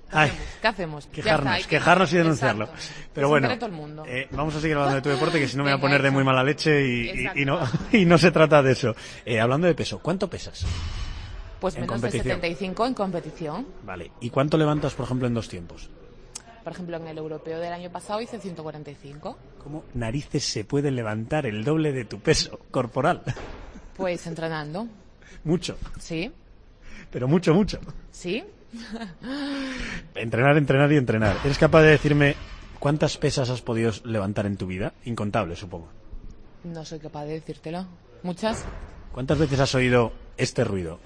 [0.09, 0.47] ¿Qué Ay, hacemos?
[0.61, 1.05] ¿Qué hacemos?
[1.05, 2.63] Ya Quejarnos, está, hay que- quejarnos y denunciarlo.
[2.65, 3.09] Exacto.
[3.13, 3.49] Pero bueno,
[4.07, 6.01] eh, vamos a seguir hablando de tu deporte, que si no me voy a poner
[6.01, 7.59] de muy mala leche y, y- y no,
[7.91, 8.95] y no se trata de eso.
[9.25, 10.65] Eh, hablando de peso, ¿cuánto pesas?
[11.59, 12.35] Pues en menos de competición.
[12.37, 13.67] 75 en competición.
[13.85, 14.11] Vale.
[14.21, 15.89] ¿Y cuánto levantas, por ejemplo, en dos tiempos?
[16.63, 19.37] Por ejemplo, en el europeo del año pasado hice 145.
[19.63, 23.21] ¿Cómo narices se puede levantar el doble de tu peso corporal?
[23.95, 24.87] Pues entrenando.
[25.43, 26.31] mucho, Sí,
[27.11, 27.79] pero mucho, mucho.
[28.11, 28.43] sí.
[30.15, 31.37] Entrenar, entrenar y entrenar.
[31.43, 32.35] ¿Eres capaz de decirme
[32.79, 34.93] cuántas pesas has podido levantar en tu vida?
[35.05, 35.87] Incontable, supongo.
[36.63, 37.85] No soy capaz de decírtelo.
[38.23, 38.65] ¿Muchas?
[39.13, 40.99] ¿Cuántas veces has oído este ruido?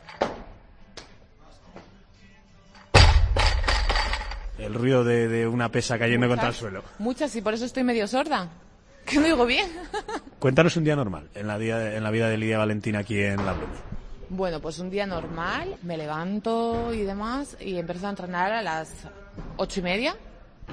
[4.61, 6.59] El ruido de, de una pesa cayendo contra el Muchas.
[6.59, 6.83] suelo.
[6.99, 8.47] Muchas, y por eso estoy medio sorda.
[9.05, 9.67] Que no digo bien.
[10.39, 13.43] Cuéntanos un día normal en la, día- en la vida de Lidia Valentín aquí en
[13.45, 13.55] La.
[14.29, 18.93] Bueno, pues un día normal, me levanto y demás, y empiezo a entrenar a las
[19.57, 20.15] ocho y media,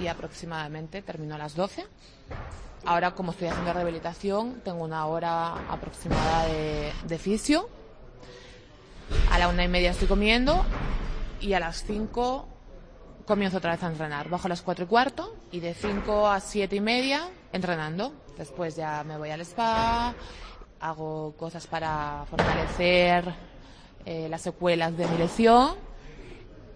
[0.01, 1.87] y aproximadamente termino a las doce.
[2.85, 7.69] Ahora, como estoy haciendo rehabilitación, tengo una hora aproximada de, de fisio.
[9.31, 10.65] A la una y media estoy comiendo,
[11.41, 12.47] y a las cinco
[13.29, 14.31] comienzo otra vez a entrenar.
[14.31, 18.15] Bajo a las cuatro y cuarto, y de cinco a siete y media entrenando.
[18.39, 20.15] Después ya me voy al spa,
[20.81, 23.25] hago cosas para fortalecer
[24.07, 25.75] eh, las secuelas de mi lesión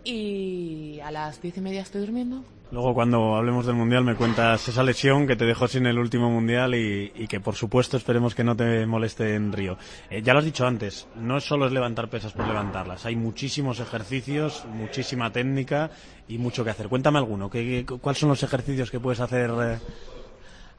[0.04, 2.44] y a las diez y media estoy durmiendo.
[2.72, 6.30] Luego, cuando hablemos del Mundial, me cuentas esa lesión que te dejó sin el último
[6.30, 9.76] Mundial y, que, por supuesto, esperemos que no te moleste en Río.
[10.08, 13.04] Eh, ya lo has dicho antes, no solo es levantar pesas por levantarlas.
[13.04, 15.90] Hay muchísimos ejercicios, muchísima técnica
[16.28, 16.88] y mucho que hacer.
[16.88, 17.50] Cuéntame alguno.
[17.50, 19.50] ¿qué, qué- cuáles son los ejercicios que puedes hacer?
[19.50, 19.78] eh?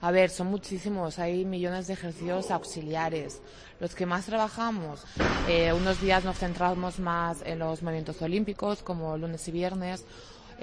[0.01, 3.39] A ver, son muchísimos, hay millones de ejercicios auxiliares.
[3.79, 5.05] Los que más trabajamos,
[5.47, 10.03] eh, unos días nos centramos más en los movimientos olímpicos, como lunes y viernes.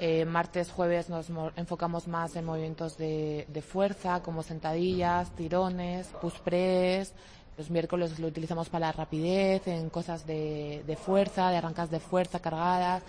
[0.03, 6.07] Eh, martes, jueves nos mo- enfocamos más en movimientos de, de fuerza, como sentadillas, tirones,
[6.19, 7.13] push press.
[7.55, 12.39] Los miércoles lo utilizamos para la rapidez, en cosas de fuerza, de arrancas de fuerza
[12.39, 13.03] cargadas.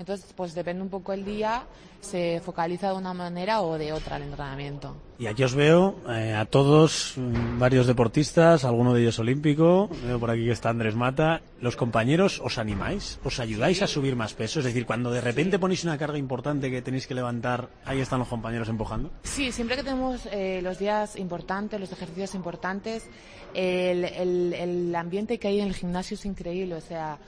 [0.00, 1.62] Entonces, pues depende un poco el día,
[2.00, 4.96] se focaliza de una manera o de otra el entrenamiento.
[5.18, 9.90] Y aquí os veo eh, a todos, mm, varios deportistas, alguno de ellos olímpico.
[10.06, 11.42] Veo por aquí que está Andrés Mata.
[11.60, 13.18] ¿Los compañeros os animáis?
[13.22, 14.60] ¿Os ayudáis a subir más peso?
[14.60, 18.20] Es decir, cuando de repente ponéis una carga importante que tenéis que levantar, ahí están
[18.20, 19.10] los compañeros empujando.
[19.24, 23.06] Sí, siempre que tenemos eh, los días importantes, los ejercicios importantes,
[23.52, 26.74] el, el- el ambiente que hay en el gimnasio es increíble.
[26.76, 27.18] O sea,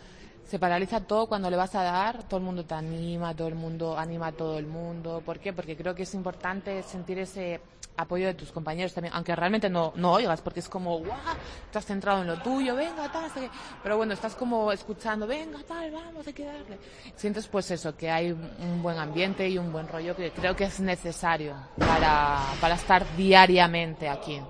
[0.45, 3.55] se paraliza todo cuando le vas a dar, todo el mundo te anima, todo el
[3.55, 5.23] mundo anima a todo el mundo.
[5.25, 5.53] ¿Por qué?
[5.53, 7.61] Porque creo que es importante sentir ese
[7.97, 11.19] apoyo de tus compañeros también, aunque realmente no, no oigas, porque es como, guau,
[11.67, 13.51] estás centrado en lo tuyo, venga, tal, no sé qué".
[13.83, 16.79] pero bueno, estás como escuchando, venga, tal, vamos, hay que darle.
[17.17, 20.65] Sientes pues eso, que hay un buen ambiente y un buen rollo que creo que
[20.65, 24.41] es necesario para, para estar diariamente aquí.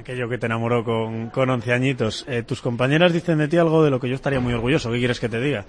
[0.00, 2.24] Aquello que te enamoró con, con 11 añitos.
[2.26, 4.90] Eh, tus compañeras dicen de ti algo de lo que yo estaría muy orgulloso.
[4.90, 5.66] ¿Qué quieres que te diga?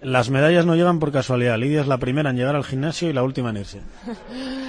[0.00, 1.58] Las medallas no llegan por casualidad.
[1.58, 3.80] Lidia es la primera en llegar al gimnasio y la última en irse.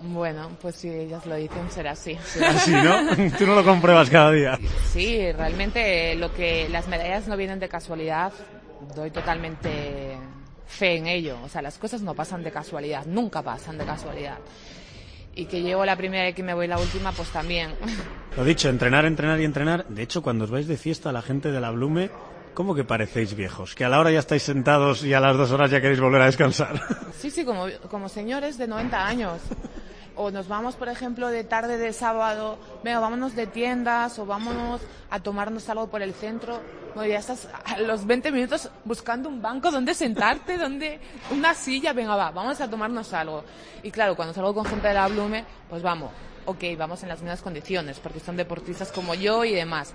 [0.00, 2.16] Bueno, pues si ellas lo dicen, será así.
[2.46, 3.16] Así, ¿no?
[3.38, 4.56] Tú no lo compruebas cada día.
[4.92, 8.32] Sí, realmente lo que las medallas no vienen de casualidad,
[8.94, 10.16] doy totalmente
[10.68, 11.36] fe en ello.
[11.44, 14.38] O sea, las cosas no pasan de casualidad, nunca pasan de casualidad.
[15.38, 17.70] Y que llevo la primera y que me voy la última, pues también.
[18.36, 19.86] Lo dicho, entrenar, entrenar y entrenar.
[19.86, 22.10] De hecho, cuando os vais de fiesta, la gente de la Blume,
[22.54, 23.76] ¿cómo que parecéis viejos?
[23.76, 26.22] Que a la hora ya estáis sentados y a las dos horas ya queréis volver
[26.22, 26.82] a descansar.
[27.16, 29.40] Sí, sí, como, como señores de 90 años.
[30.20, 34.80] O nos vamos, por ejemplo, de tarde de sábado, venga, vámonos de tiendas o vámonos
[35.10, 36.60] a tomarnos algo por el centro.
[36.92, 40.98] Bueno, ya estás a los 20 minutos buscando un banco donde sentarte, donde
[41.30, 43.44] una silla, venga, va, vamos a tomarnos algo.
[43.84, 46.10] Y claro, cuando salgo con gente de la Blume, pues vamos,
[46.46, 49.94] ok, vamos en las mismas condiciones, porque son deportistas como yo y demás.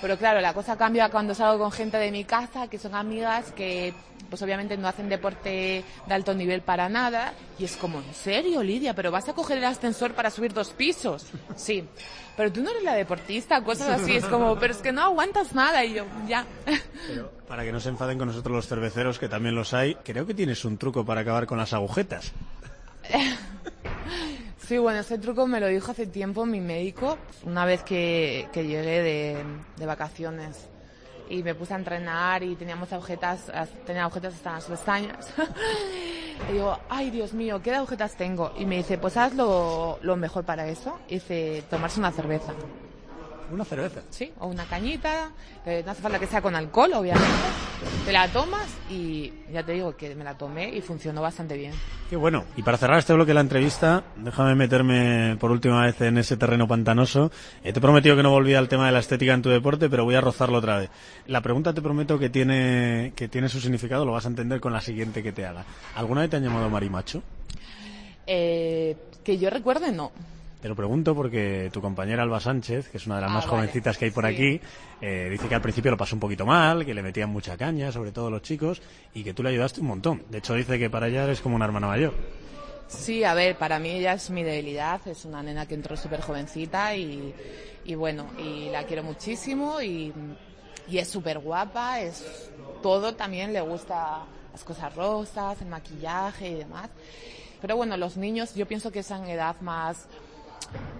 [0.00, 3.50] Pero claro, la cosa cambia cuando salgo con gente de mi casa, que son amigas,
[3.50, 3.94] que
[4.28, 7.34] pues obviamente no hacen deporte de alto nivel para nada.
[7.58, 8.94] Y es como, ¿en serio, Lidia?
[8.94, 11.26] ¿Pero vas a coger el ascensor para subir dos pisos?
[11.56, 11.84] Sí.
[12.36, 14.16] Pero tú no eres la deportista, cosas así.
[14.16, 15.84] Es como, pero es que no aguantas nada.
[15.84, 16.44] Y yo, ya.
[17.08, 20.26] Pero para que no se enfaden con nosotros los cerveceros, que también los hay, creo
[20.26, 22.32] que tienes un truco para acabar con las agujetas.
[24.66, 28.66] Sí, bueno, ese truco me lo dijo hace tiempo mi médico, una vez que, que
[28.66, 29.44] llegué de,
[29.76, 30.66] de vacaciones
[31.28, 35.28] y me puse a entrenar y teníamos agujetas, as- tenía agujetas hasta las pestañas.
[36.48, 38.52] y digo, ay Dios mío, ¿qué agujetas tengo?
[38.58, 40.98] Y me dice, pues haz lo, lo mejor para eso.
[41.08, 42.52] Y dice, tomarse una cerveza.
[43.50, 44.00] Una cerveza.
[44.10, 45.30] Sí, o una cañita,
[45.64, 47.26] que no hace falta que sea con alcohol, obviamente.
[48.04, 51.72] Te la tomas y ya te digo que me la tomé y funcionó bastante bien.
[52.10, 52.44] Qué bueno.
[52.56, 56.36] Y para cerrar este bloque de la entrevista, déjame meterme por última vez en ese
[56.36, 57.30] terreno pantanoso.
[57.62, 59.88] Eh, te he prometido que no volvía al tema de la estética en tu deporte,
[59.88, 60.90] pero voy a rozarlo otra vez.
[61.26, 64.72] La pregunta te prometo que tiene, que tiene su significado, lo vas a entender con
[64.72, 65.64] la siguiente que te haga.
[65.94, 67.22] ¿Alguna vez te han llamado marimacho?
[68.26, 70.10] Eh, que yo recuerde, no.
[70.66, 73.44] Te lo pregunto porque tu compañera Alba Sánchez, que es una de las Ah, más
[73.46, 73.56] vale.
[73.58, 74.32] jovencitas que hay por Sí.
[74.32, 74.60] aquí,
[75.00, 77.92] eh, dice que al principio lo pasó un poquito mal, que le metían mucha caña,
[77.92, 78.82] sobre todo los chicos,
[79.14, 80.24] y que tú le ayudaste un montón.
[80.28, 82.14] De hecho, dice que para ella eres como una hermana mayor.
[82.88, 86.20] Sí, a ver, para mí ella es mi debilidad, es una nena que entró súper
[86.20, 87.32] jovencita y,
[87.84, 90.12] y bueno, y la quiero muchísimo y,
[90.88, 92.50] y es súper guapa, es
[92.82, 96.90] todo también, le gusta las cosas rosas, el maquillaje y demás.
[97.60, 100.08] Pero bueno, los niños, yo pienso que es en edad más,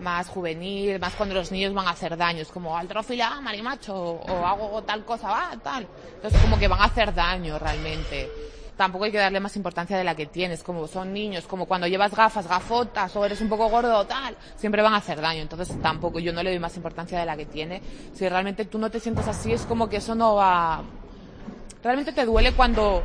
[0.00, 4.46] más juvenil, más cuando los niños van a hacer daño, es como altrofila, marimacho, o
[4.46, 5.86] hago tal cosa, va, tal.
[6.14, 8.30] Entonces como que van a hacer daño realmente.
[8.76, 11.86] Tampoco hay que darle más importancia de la que tienes, como son niños, como cuando
[11.86, 15.40] llevas gafas, gafotas, o eres un poco gordo tal, siempre van a hacer daño.
[15.40, 17.80] Entonces tampoco, yo no le doy más importancia de la que tiene.
[18.12, 20.82] Si realmente tú no te sientes así, es como que eso no va,
[21.82, 23.02] realmente te duele cuando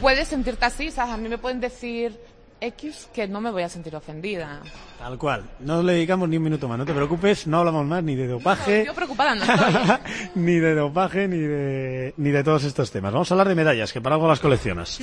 [0.00, 1.14] puedes sentirte así, ¿sabes?
[1.14, 2.18] A mí me pueden decir
[2.60, 4.62] X que no me voy a sentir ofendida.
[4.98, 5.44] Tal cual.
[5.60, 8.26] No le dedicamos ni un minuto más, no te preocupes, no hablamos más ni de
[8.26, 8.84] dopaje.
[8.86, 9.98] Yo preocupada no estoy.
[10.34, 13.12] ni de dopaje, ni de, ni de todos estos temas.
[13.12, 14.98] Vamos a hablar de medallas, que para algo las coleccionas.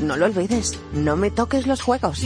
[0.00, 2.24] No lo olvides, no me toques los juegos.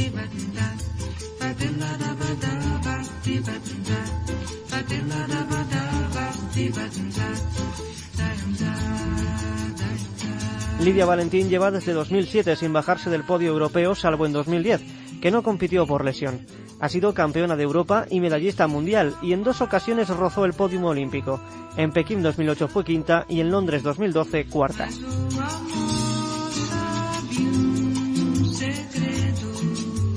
[10.81, 14.83] Lidia Valentín lleva desde 2007 sin bajarse del podio europeo salvo en 2010,
[15.21, 16.47] que no compitió por lesión.
[16.79, 20.85] Ha sido campeona de Europa y medallista mundial y en dos ocasiones rozó el podio
[20.87, 21.41] olímpico.
[21.77, 24.89] En Pekín 2008 fue quinta y en Londres 2012 cuarta.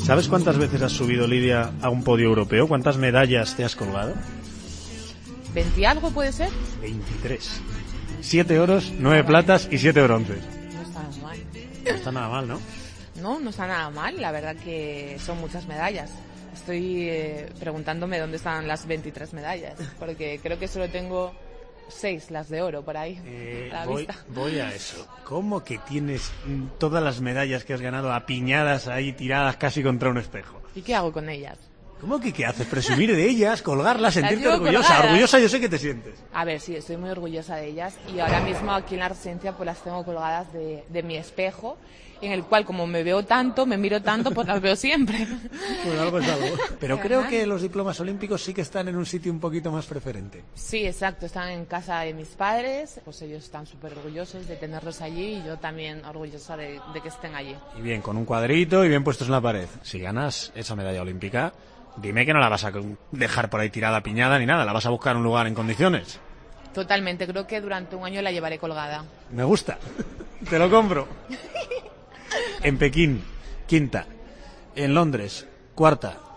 [0.03, 2.67] ¿Sabes cuántas veces has subido, Lidia, a un podio europeo?
[2.67, 4.13] ¿Cuántas medallas te has colgado?
[5.53, 6.49] ¿20 algo puede ser?
[6.81, 7.61] 23.
[8.21, 10.43] Siete oros, nueve platas y siete bronces.
[10.73, 11.39] No está nada mal.
[11.85, 12.59] No está nada mal, ¿no?
[13.21, 14.19] No, no está nada mal.
[14.19, 16.11] La verdad que son muchas medallas.
[16.53, 21.33] Estoy eh, preguntándome dónde están las 23 medallas, porque creo que solo tengo
[21.89, 23.19] 6 las de oro por ahí.
[23.25, 24.23] Eh, a la voy, vista.
[24.29, 25.07] voy a eso.
[25.23, 30.09] ¿Cómo que tienes mm, todas las medallas que has ganado apiñadas ahí, tiradas casi contra
[30.09, 30.61] un espejo?
[30.75, 31.57] ¿Y qué hago con ellas?
[31.99, 32.65] ¿Cómo que qué haces?
[32.67, 34.87] Presumir de ellas, colgarlas, sentirte orgullosa.
[34.87, 35.05] colgadas.
[35.05, 36.13] Orgullosa yo sé que te sientes.
[36.33, 39.51] A ver, sí, estoy muy orgullosa de ellas y ahora mismo aquí en la residencia
[39.57, 41.77] pues las tengo colgadas de, de mi espejo,
[42.21, 45.27] en el cual como me veo tanto, me miro tanto, pues las veo siempre.
[45.85, 46.57] Bueno, algo es algo.
[46.79, 49.85] Pero creo que los diplomas olímpicos sí que están en un sitio un poquito más
[49.85, 50.43] preferente.
[50.53, 55.01] Sí, exacto, están en casa de mis padres, pues ellos están súper orgullosos de tenerlos
[55.01, 57.55] allí y yo también orgullosa de, de que estén allí.
[57.77, 59.67] Y bien, con un cuadrito y bien puestos en la pared.
[59.83, 61.53] Si ganas esa medalla olímpica,
[62.01, 62.71] dime que no la vas a
[63.11, 64.65] dejar por ahí tirada, piñada ni nada.
[64.65, 66.19] La vas a buscar un lugar en condiciones.
[66.73, 69.03] Totalmente, creo que durante un año la llevaré colgada.
[69.31, 69.77] Me gusta.
[70.49, 71.07] Te lo compro.
[72.61, 73.23] En Pekín,
[73.67, 74.05] quinta.
[74.75, 76.28] En Londres, cuarta.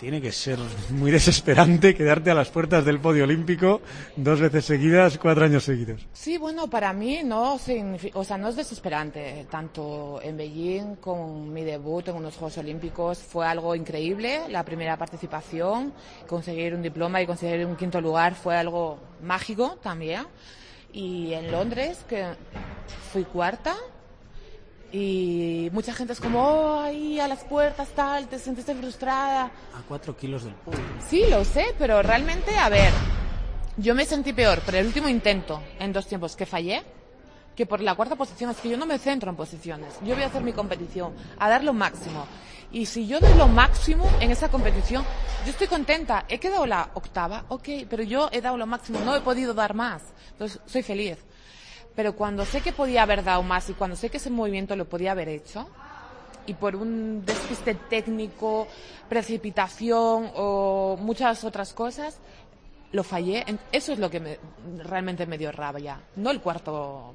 [0.00, 0.58] Tiene que ser
[0.88, 3.82] muy desesperante quedarte a las puertas del podio olímpico
[4.16, 6.06] dos veces seguidas, cuatro años seguidos.
[6.14, 7.58] Sí, bueno, para mí no
[8.14, 9.46] o sea, no es desesperante.
[9.50, 14.48] Tanto en Beijing con mi debut en unos Juegos Olímpicos fue algo increíble.
[14.48, 15.92] La primera participación,
[16.26, 20.24] conseguir un diploma y conseguir un quinto lugar fue algo mágico también.
[20.94, 22.24] Y en Londres, que
[23.12, 23.76] fui cuarta,
[24.92, 29.44] y mucha gente es como, oh, ahí a las puertas tal, te sentiste frustrada.
[29.74, 30.80] A cuatro kilos del podio.
[31.08, 32.92] Sí, lo sé, pero realmente, a ver,
[33.76, 36.82] Yo me sentí peor por el último intento en dos tiempos que fallé
[37.56, 38.50] que por la cuarta posición.
[38.50, 39.94] Es que yo no me centro en posiciones.
[40.02, 42.26] Yo voy a hacer mi competición, a dar lo máximo.
[42.72, 45.04] Y si yo doy lo máximo en esa competición,
[45.44, 46.24] yo estoy contenta.
[46.28, 49.74] He quedado la octava, ok, pero yo he dado lo máximo, no he podido dar
[49.74, 50.02] más.
[50.32, 51.18] Entonces, soy feliz.
[51.94, 54.88] Pero cuando sé que podía haber dado más y cuando sé que ese movimiento lo
[54.88, 55.68] podía haber hecho,
[56.46, 58.66] y por un despiste técnico,
[59.08, 62.18] precipitación o muchas otras cosas,
[62.92, 63.44] lo fallé.
[63.72, 64.38] Eso es lo que me,
[64.78, 67.14] realmente me dio rabia, no el cuarto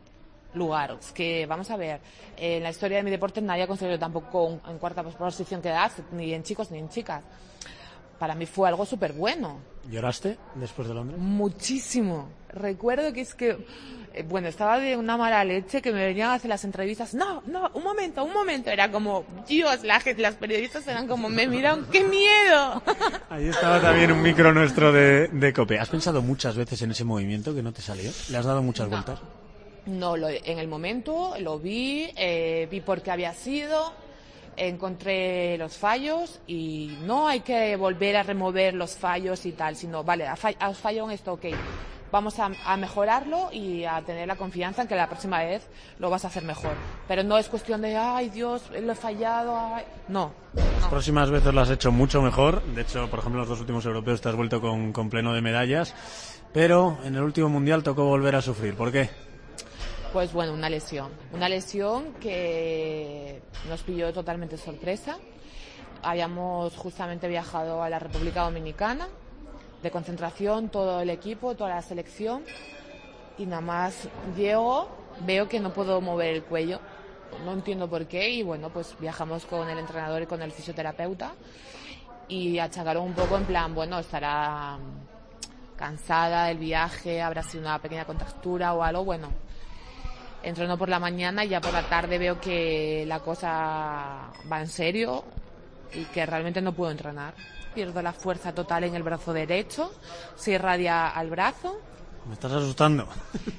[0.53, 0.97] lugar.
[0.99, 1.99] Es que, vamos a ver,
[2.37, 6.33] en la historia de mi deporte nadie ha conseguido tampoco en cuarta posición quedarse, ni
[6.33, 7.23] en chicos ni en chicas.
[8.19, 9.59] Para mí fue algo súper bueno.
[9.89, 11.19] ¿Lloraste después de Londres?
[11.19, 12.29] Muchísimo.
[12.49, 13.57] Recuerdo que es que,
[14.13, 17.13] eh, bueno, estaba de una mala leche que me venían a hacer las entrevistas.
[17.13, 18.69] No, no, un momento, un momento.
[18.69, 22.81] Era como, Dios, la gente, las periodistas eran como, me miran, qué miedo.
[23.29, 25.79] Ahí estaba también un micro nuestro de, de COPE.
[25.79, 28.09] ¿Has pensado muchas veces en ese movimiento que no te salió?
[28.29, 29.19] ¿Le has dado muchas vueltas?
[29.85, 33.93] No, lo, en el momento lo vi, eh, vi por qué había sido,
[34.57, 40.03] encontré los fallos y no hay que volver a remover los fallos y tal, sino,
[40.03, 40.39] vale, has
[40.77, 41.45] fallado en esto, ok,
[42.11, 45.67] vamos a, a, mejorarlo y a tener la confianza en que la próxima vez
[45.99, 46.71] lo vas a hacer mejor.
[47.07, 49.83] Pero no es cuestión de, ay Dios, lo he fallado, ay...
[50.07, 50.31] no.
[50.53, 53.85] Las próximas veces lo has hecho mucho mejor, de hecho, por ejemplo, los dos últimos
[53.85, 55.93] europeos te has vuelto con, con pleno de medallas,
[56.53, 59.09] pero en el último mundial tocó volver a sufrir, ¿por qué?
[60.15, 61.11] Pues bueno, una lesión.
[61.33, 65.17] Una lesión que nos pilló totalmente sorpresa.
[66.03, 69.09] Habíamos justamente viajado a la República Dominicana
[69.83, 72.45] de concentración, todo el equipo, toda la selección.
[73.37, 74.87] Y nada más llego,
[75.25, 76.79] veo que no puedo mover el cuello.
[77.43, 78.29] No entiendo por qué.
[78.29, 81.33] Y bueno, pues viajamos con el entrenador y con el fisioterapeuta.
[82.29, 84.77] Y achacaron un poco en plan, bueno, estará
[85.75, 89.03] cansada del viaje, habrá sido una pequeña contractura o algo.
[89.03, 89.27] Bueno,
[90.45, 94.67] entreno por la mañana y ya por la tarde veo que la cosa va en
[94.67, 95.23] serio
[95.93, 97.33] y que realmente no puedo entrenar.
[97.73, 99.91] Pierdo la fuerza total en el brazo derecho,
[100.35, 101.77] se irradia al brazo.
[102.27, 103.07] Me estás asustando.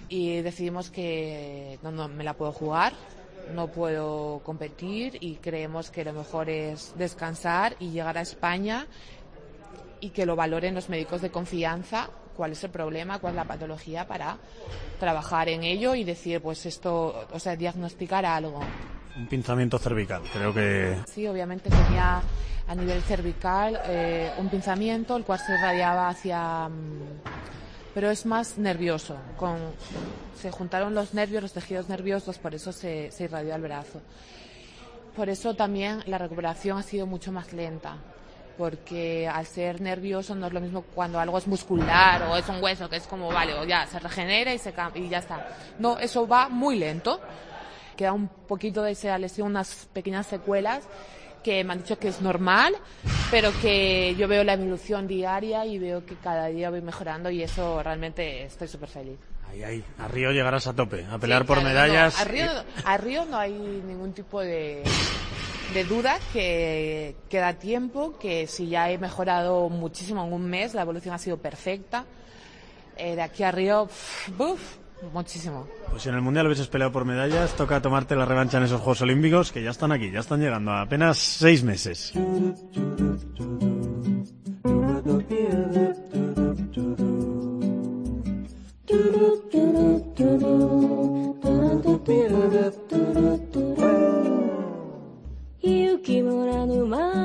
[0.08, 2.92] Y decidimos que no, no me la puedo jugar,
[3.54, 8.86] no puedo competir y creemos que lo mejor es descansar y llegar a España
[10.00, 13.44] y que lo valoren los médicos de confianza cuál es el problema, cuál es la
[13.44, 14.36] patología para
[15.00, 18.60] trabajar en ello y decir, pues esto, o sea, diagnosticar algo.
[19.16, 20.98] Un pinzamiento cervical, creo que.
[21.06, 22.20] Sí, obviamente tenía
[22.68, 26.68] a nivel cervical eh, un pinzamiento, el cual se irradiaba hacia.
[27.94, 29.16] pero es más nervioso.
[29.36, 29.56] Con,
[30.40, 34.00] se juntaron los nervios, los tejidos nerviosos, por eso se, se irradió al brazo.
[35.14, 37.96] Por eso también la recuperación ha sido mucho más lenta
[38.56, 42.62] porque al ser nervioso no es lo mismo cuando algo es muscular o es un
[42.62, 45.48] hueso que es como, vale, o ya se regenera y, se y ya está.
[45.78, 47.20] No, eso va muy lento.
[47.96, 50.86] Queda un poquito de esa lesión, unas pequeñas secuelas
[51.42, 52.74] que me han dicho que es normal,
[53.30, 57.42] pero que yo veo la evolución diaria y veo que cada día voy mejorando y
[57.42, 59.18] eso realmente estoy súper feliz.
[59.50, 59.84] Ahí, ahí.
[59.98, 62.14] A Río llegarás a tope, a pelear sí, por claro, medallas.
[62.14, 62.46] No, a, Río,
[62.84, 64.82] a Río no hay ningún tipo de,
[65.72, 70.82] de duda que queda tiempo, que si ya he mejorado muchísimo en un mes, la
[70.82, 72.04] evolución ha sido perfecta.
[72.96, 73.88] Eh, de aquí a Río,
[74.36, 74.60] ¡buf!
[75.12, 75.68] Muchísimo.
[75.90, 78.80] Pues si en el Mundial hubieses peleado por medallas, toca tomarte la revancha en esos
[78.80, 82.12] Juegos Olímpicos que ya están aquí, ya están llegando a apenas seis meses.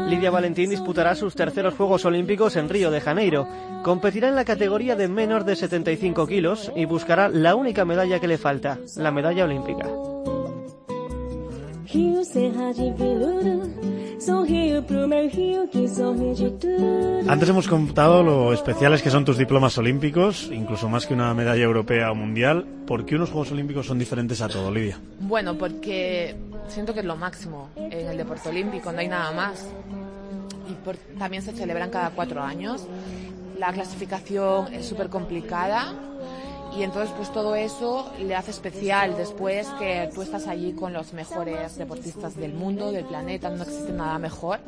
[0.10, 3.48] Lidia Valentín disputará sus terceros Juegos Olímpicos en Río de Janeiro.
[3.84, 8.28] Competirá en la categoría de menos de 75 kilos y buscará la única medalla que
[8.28, 9.88] le falta, la medalla olímpica.
[17.27, 21.63] Antes hemos contado lo especiales que son tus diplomas olímpicos, incluso más que una medalla
[21.63, 22.65] europea o mundial.
[22.88, 24.99] ¿Por qué unos Juegos Olímpicos son diferentes a todo, Lidia?
[25.19, 26.36] Bueno, porque
[26.67, 29.67] siento que es lo máximo en el deporte olímpico, no hay nada más.
[30.69, 32.88] Y por, también se celebran cada cuatro años.
[33.60, 35.93] La clasificación es súper complicada
[36.76, 41.14] y entonces pues todo eso le hace especial después que tú estás allí con los
[41.14, 44.60] mejores deportistas del mundo, del planeta, no existe nada mejor.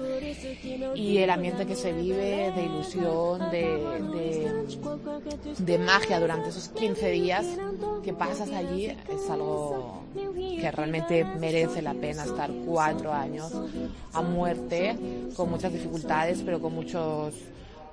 [0.96, 4.64] Y el ambiente que se vive de ilusión, de,
[5.60, 7.46] de, magia durante esos 15 días
[8.04, 13.52] que pasas allí es algo que realmente merece la pena estar cuatro años
[14.14, 14.96] a muerte
[15.36, 17.34] con muchas dificultades pero con muchos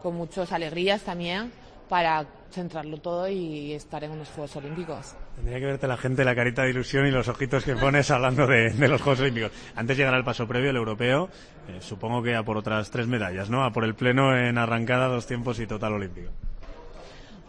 [0.03, 1.51] con muchas alegrías también
[1.91, 5.17] para centrarlo todo y estar en unos Juegos Olímpicos.
[5.35, 8.47] Tendría que verte la gente la carita de ilusión y los ojitos que pones hablando
[8.47, 9.51] de, de los Juegos Olímpicos.
[9.75, 11.29] Antes llegará el paso previo, el europeo,
[11.69, 13.65] eh, supongo que a por otras tres medallas, ¿no?
[13.65, 16.31] A por el pleno en arrancada, dos tiempos y total olímpico.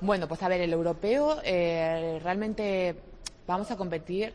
[0.02, 2.96] Bueno, pues a ver, el europeo eh, realmente
[3.46, 4.34] vamos a competir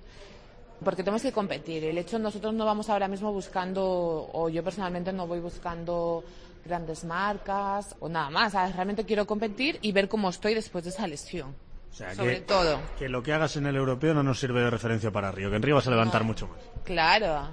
[0.85, 1.83] porque tenemos que competir.
[1.83, 6.23] El hecho, nosotros no vamos ahora mismo buscando, o yo personalmente no voy buscando
[6.67, 8.53] grandes marcas o nada más.
[8.53, 8.75] ¿sabes?
[8.75, 11.55] Realmente quiero competir y ver cómo estoy después de esa lesión.
[11.91, 12.79] O sea, Sobre que, todo.
[12.99, 15.57] que lo que hagas en el europeo no nos sirve de referencia para Río, que
[15.57, 16.59] en Río vas a levantar mucho más.
[16.85, 17.49] Claro.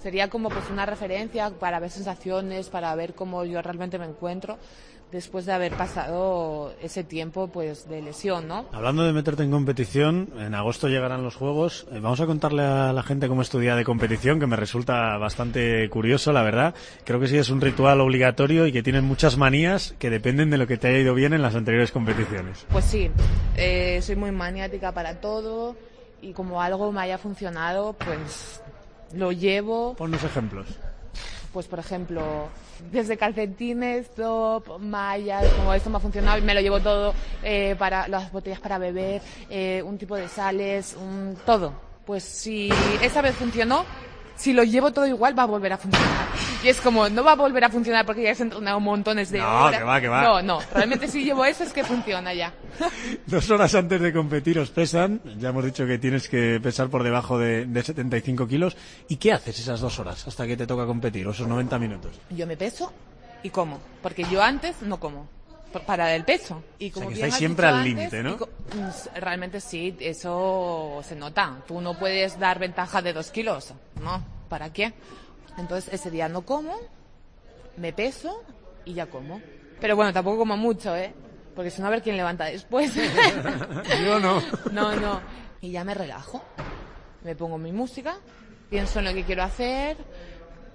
[0.00, 4.58] Sería como pues una referencia para ver sensaciones, para ver cómo yo realmente me encuentro
[5.12, 8.64] después de haber pasado ese tiempo pues de lesión, ¿no?
[8.72, 11.86] Hablando de meterte en competición, en agosto llegarán los Juegos.
[11.92, 15.88] Eh, vamos a contarle a la gente cómo estudia de competición, que me resulta bastante
[15.90, 16.74] curioso, la verdad.
[17.04, 20.58] Creo que sí es un ritual obligatorio y que tienen muchas manías que dependen de
[20.58, 22.66] lo que te haya ido bien en las anteriores competiciones.
[22.70, 23.10] Pues sí,
[23.56, 25.76] eh, soy muy maniática para todo
[26.22, 28.62] y como algo me haya funcionado, pues
[29.14, 29.94] lo llevo.
[29.94, 30.66] Ponnos ejemplos.
[31.52, 32.48] Pues por ejemplo,
[32.90, 38.08] desde calcetines, top, mallas, como esto me ha funcionado, me lo llevo todo eh, para
[38.08, 41.72] las botellas para beber, eh, un tipo de sales, un, todo.
[42.04, 42.70] Pues si
[43.00, 43.84] esa vez funcionó,
[44.36, 46.26] si lo llevo todo igual va a volver a funcionar.
[46.64, 49.38] Y es como, no va a volver a funcionar porque ya has entrenado montones de
[49.40, 49.78] No, horas.
[49.80, 50.22] que va, que va.
[50.22, 52.52] No, no, realmente si llevo eso es que funciona ya.
[53.26, 55.20] Dos horas antes de competir os pesan.
[55.38, 58.76] Ya hemos dicho que tienes que pesar por debajo de, de 75 kilos.
[59.08, 62.20] ¿Y qué haces esas dos horas hasta que te toca competir, o esos 90 minutos?
[62.30, 62.92] Yo me peso
[63.42, 65.26] y como, porque yo antes no como
[65.72, 66.62] para el peso.
[66.78, 68.36] Y como que bien estáis has siempre al límite, ¿no?
[68.36, 71.58] mm, Realmente sí, eso se nota.
[71.66, 74.24] Tú no puedes dar ventaja de dos kilos, ¿no?
[74.48, 74.92] ¿Para qué?
[75.58, 76.76] Entonces ese día no como,
[77.76, 78.42] me peso
[78.84, 79.40] y ya como.
[79.80, 81.12] Pero bueno, tampoco como mucho, ¿eh?
[81.54, 82.94] Porque si no, a ver quién levanta después.
[84.04, 84.42] Yo no.
[84.72, 85.20] No, no.
[85.60, 86.42] Y ya me relajo.
[87.24, 88.16] Me pongo mi música,
[88.70, 89.96] pienso en lo que quiero hacer,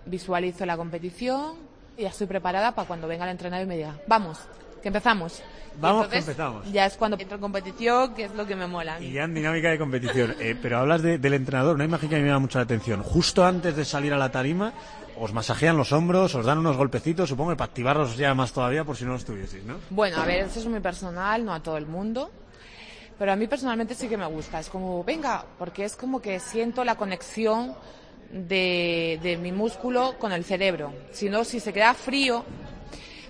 [0.05, 1.55] visualizo la competición
[1.97, 4.39] y ya estoy preparada para cuando venga el entrenador y me diga, vamos,
[4.81, 5.41] que empezamos.
[5.79, 6.71] Vamos, que empezamos.
[6.71, 8.99] Ya es cuando entro en competición, que es lo que me mola.
[8.99, 10.35] Y ya en dinámica de competición.
[10.39, 12.63] Eh, pero hablas de- del entrenador, una imagen que a mí me llama mucho la
[12.63, 13.03] atención.
[13.03, 14.73] Justo antes de salir a la tarima,
[15.19, 18.83] os masajean los hombros, os dan unos golpecitos, supongo que para activarlos ya más todavía
[18.83, 19.75] por si no los tuvieseis, ¿no?
[19.91, 22.31] Bueno, a ver, eso es muy personal, no a todo el mundo.
[23.19, 24.59] Pero a mí personalmente sí que me gusta.
[24.59, 27.73] Es como, venga, porque es como que siento la conexión
[28.31, 30.93] de, de mi músculo con el cerebro.
[31.11, 32.43] Si no, si se queda frío,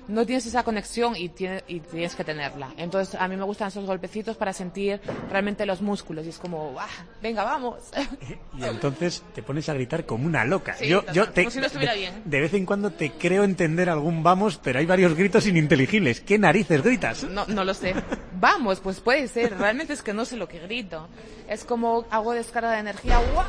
[0.07, 2.69] no tienes esa conexión y, tiene- y tienes que tenerla.
[2.77, 6.25] Entonces, a mí me gustan esos golpecitos para sentir realmente los músculos.
[6.25, 6.87] Y es como, "Ah,
[7.21, 7.75] venga, vamos.
[8.57, 10.75] Y entonces te pones a gritar como una loca.
[10.75, 12.21] Sí, yo, yo te, como si no estuviera de, bien.
[12.25, 16.21] de vez en cuando te creo entender algún vamos, pero hay varios gritos ininteligibles.
[16.21, 17.23] ¿Qué narices gritas?
[17.23, 17.93] No, no lo sé.
[18.39, 19.57] Vamos, pues puede ser.
[19.57, 21.07] Realmente es que no sé lo que grito.
[21.47, 23.19] Es como hago descarga de energía.
[23.33, 23.45] ¡guau!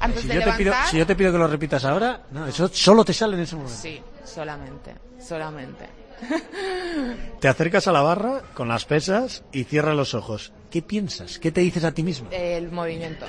[0.00, 0.90] Antes Si de yo, te pido, levantar.
[0.90, 3.54] si yo te pido que lo repitas ahora, no, eso solo te sale en ese
[3.54, 3.76] momento.
[3.76, 5.86] Sí, solamente, solamente.
[7.40, 10.52] Te acercas a la barra con las pesas y cierras los ojos.
[10.70, 11.38] ¿Qué piensas?
[11.38, 12.28] ¿Qué te dices a ti mismo?
[12.30, 13.26] El movimiento.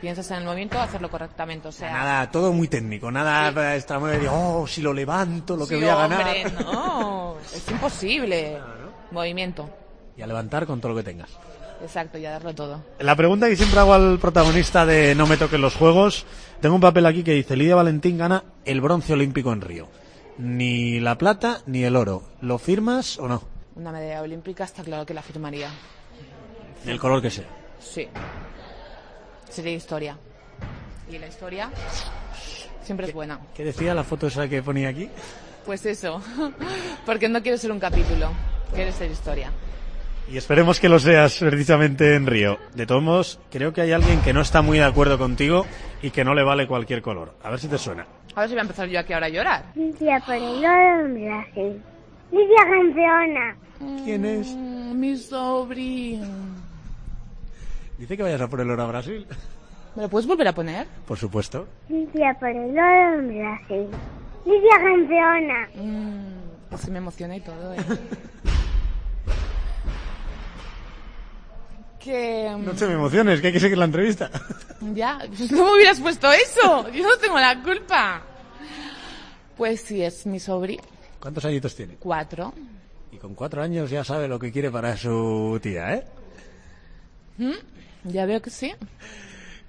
[0.00, 1.68] Piensas en el movimiento, hacerlo correctamente.
[1.68, 5.74] O sea, Nada, todo muy técnico, nada extra de oh, si lo levanto, lo que
[5.74, 6.20] sí, voy a ganar.
[6.20, 8.58] hombre, no, es imposible.
[9.10, 9.68] Movimiento,
[10.16, 11.28] Y a levantar con todo lo que tengas.
[11.82, 12.80] exacto, y a darlo todo.
[13.00, 16.24] La pregunta que siempre hago al protagonista de No me toquen los juegos,
[16.60, 19.88] tengo un papel aquí que dice Lidia Valentín gana el bronce olímpico en Río.
[20.38, 22.22] Ni la plata ni el oro.
[22.40, 23.42] ¿Lo firmas o no?
[23.76, 25.70] Una medalla olímpica está claro que la firmaría.
[26.86, 27.46] El color que sea.
[27.78, 28.08] Sí.
[29.48, 30.16] Sería historia.
[31.10, 31.70] Y la historia
[32.82, 33.40] siempre es buena.
[33.54, 35.08] ¿Qué decía la foto esa que ponía aquí?
[35.66, 36.22] Pues eso,
[37.06, 38.30] porque no quiero ser un capítulo,
[38.74, 39.50] quiero ser historia.
[40.30, 42.58] Y esperemos que lo seas precisamente en Río.
[42.74, 45.66] De todos modos, creo que hay alguien que no está muy de acuerdo contigo
[46.02, 47.34] y que no le vale cualquier color.
[47.42, 48.06] A ver si te suena.
[48.34, 49.64] A ver si voy a empezar yo aquí ahora a llorar.
[49.74, 51.82] Lidia por el Brasil.
[52.30, 53.56] Lidia campeona.
[54.04, 54.54] ¿Quién es?
[54.54, 56.26] Mm, Mi sobrino.
[57.98, 59.26] Dice que vayas a por el oro a Brasil.
[59.96, 60.86] ¿Me lo puedes volver a poner?
[61.06, 61.66] Por supuesto.
[61.88, 63.88] Lidia por el oro en Brasil.
[64.46, 65.68] Lidia campeona.
[65.74, 67.78] Mm, pues sí me emociona y todo, ¿eh?
[72.00, 72.50] que...
[72.56, 74.30] mm, No te me emociones, que hay que seguir la entrevista.
[74.94, 76.90] Ya, pues no me hubieras puesto eso.
[76.90, 78.22] Yo no tengo la culpa.
[79.56, 80.82] Pues sí, es mi sobrino.
[81.20, 81.96] ¿Cuántos añitos tiene?
[82.00, 82.54] Cuatro.
[83.12, 86.04] Y con cuatro años ya sabe lo que quiere para su tía, ¿eh?
[88.04, 88.72] Ya veo que sí.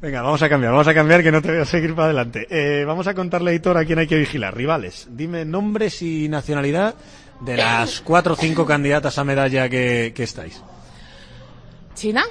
[0.01, 2.47] Venga, vamos a cambiar, vamos a cambiar que no te voy a seguir para adelante.
[2.49, 4.55] Eh, vamos a contarle a Hitor a quién hay que vigilar.
[4.55, 6.95] Rivales, dime nombres y nacionalidad
[7.41, 10.63] De las cuatro o cinco candidatas a medalla que, que estáis.
[12.01, 12.25] China,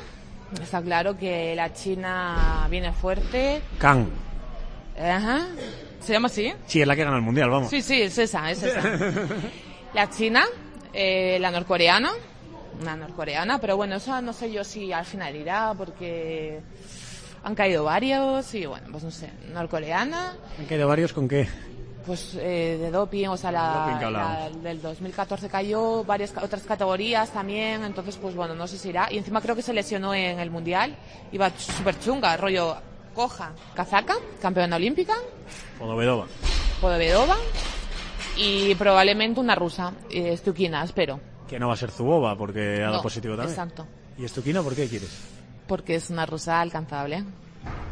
[0.60, 3.62] está claro que la China viene fuerte.
[3.78, 4.08] Kang.
[5.00, 5.46] Ajá.
[6.00, 6.52] ¿Se llama así?
[6.66, 7.70] Sí, es la que gana el mundial, vamos.
[7.70, 8.82] Sí, sí, es esa, es esa.
[9.94, 10.44] La China,
[10.92, 12.10] eh, la norcoreana,
[12.80, 16.60] una norcoreana, pero bueno, esa no sé yo si al final irá porque
[17.44, 21.48] han caído varios y bueno, pues no sé, norcoreana, Han caído varios con qué.
[22.06, 27.84] Pues eh, de doping, o sea, la, la- del 2014 cayó varias otras categorías también,
[27.84, 29.08] entonces pues bueno, no sé si irá.
[29.10, 30.96] Y encima creo que se lesionó en el mundial,
[31.32, 32.76] iba súper chunga, rollo
[33.14, 35.14] coja, Kazaka, campeona olímpica,
[35.78, 36.26] Podobedova.
[36.80, 37.36] Podvedova
[38.36, 41.20] y probablemente una rusa, eh, Stukina, espero.
[41.48, 43.50] Que no va a ser Zubova porque ha dado No, positivo también.
[43.52, 43.86] Exacto,
[44.18, 45.10] ¿Y Estukina por qué quieres?
[45.66, 47.22] porque es una rusa alcanzable.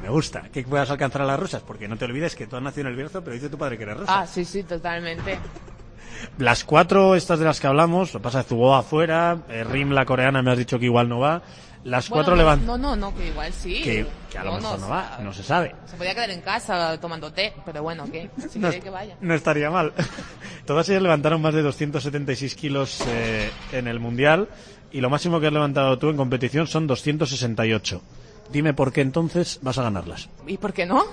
[0.02, 2.62] Me gusta que puedas alcanzar a las rusas, porque no te olvides que tú has
[2.62, 4.20] nacido en el Bierzo, pero dice tu padre que eres rusa.
[4.20, 5.38] Ah, sí, sí, totalmente.
[6.38, 10.42] Las cuatro estas de las que hablamos, lo pasa Zubova afuera, eh, Rim la coreana
[10.42, 11.42] me has dicho que igual no va.
[11.84, 12.66] Las cuatro levantan.
[12.66, 13.80] No, no, no, que igual sí.
[13.82, 15.74] Que, que a lo No, mejor no, no, va, no se sabe.
[15.86, 18.30] Se podía quedar en casa tomando té, pero bueno, ¿qué?
[18.50, 19.16] Si No, quiere que vaya.
[19.20, 19.92] no estaría mal.
[20.66, 24.48] Todas ellas levantaron más de 276 kilos eh, en el Mundial
[24.90, 28.02] y lo máximo que has levantado tú en competición son 268.
[28.50, 30.28] Dime por qué entonces vas a ganarlas.
[30.46, 31.04] ¿Y por qué no?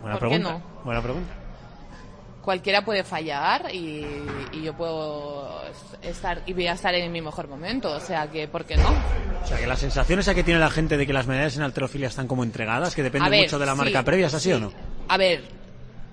[0.00, 0.52] Buena ¿Por qué pregunta.
[0.52, 0.84] no?
[0.84, 1.34] Buena pregunta.
[2.42, 4.04] Cualquiera puede fallar y,
[4.52, 5.62] y yo puedo
[6.02, 8.86] estar y voy a estar en mi mejor momento, o sea que ¿por qué no?
[9.42, 11.62] O sea, que la sensación esa que tiene la gente de que las medallas en
[11.62, 14.34] alterofilia están como entregadas, que depende A ver, mucho de la sí, marca previa, ¿es
[14.34, 14.52] así sí.
[14.52, 14.72] o no?
[15.08, 15.42] A ver,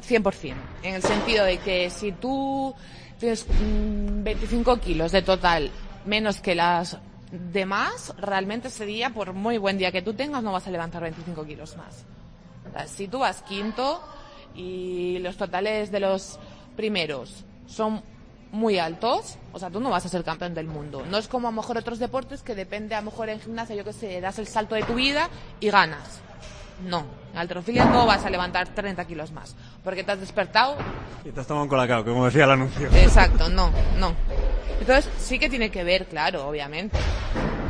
[0.08, 0.54] 100%.
[0.84, 2.74] En el sentido de que si tú
[3.20, 5.70] tienes mm, 25 kilos de total
[6.06, 6.98] menos que las
[7.32, 11.02] demás, realmente ese día, por muy buen día que tú tengas, no vas a levantar
[11.02, 12.06] 25 kilos más.
[12.70, 14.02] O sea, si tú vas quinto
[14.54, 16.40] y los totales de los
[16.76, 18.04] primeros son
[18.52, 21.04] muy altos, o sea, tú no vas a ser campeón del mundo.
[21.10, 23.76] No es como a lo mejor otros deportes que depende a lo mejor en gimnasia,
[23.76, 25.30] yo que sé, das el salto de tu vida
[25.60, 26.22] y ganas.
[26.86, 30.76] No, en alterofilia no vas a levantar 30 kilos más, porque te has despertado.
[31.24, 32.88] Y te has tomado un colacao, como decía el anuncio.
[32.94, 34.14] Exacto, no, no.
[34.82, 36.98] Entonces sí que tiene que ver, claro, obviamente.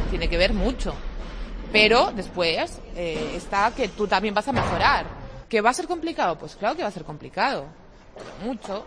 [0.09, 0.95] Tiene que ver mucho.
[1.71, 5.05] Pero después eh, está que tú también vas a mejorar.
[5.49, 6.37] ¿Que va a ser complicado?
[6.39, 7.65] Pues claro que va a ser complicado.
[8.45, 8.85] Mucho.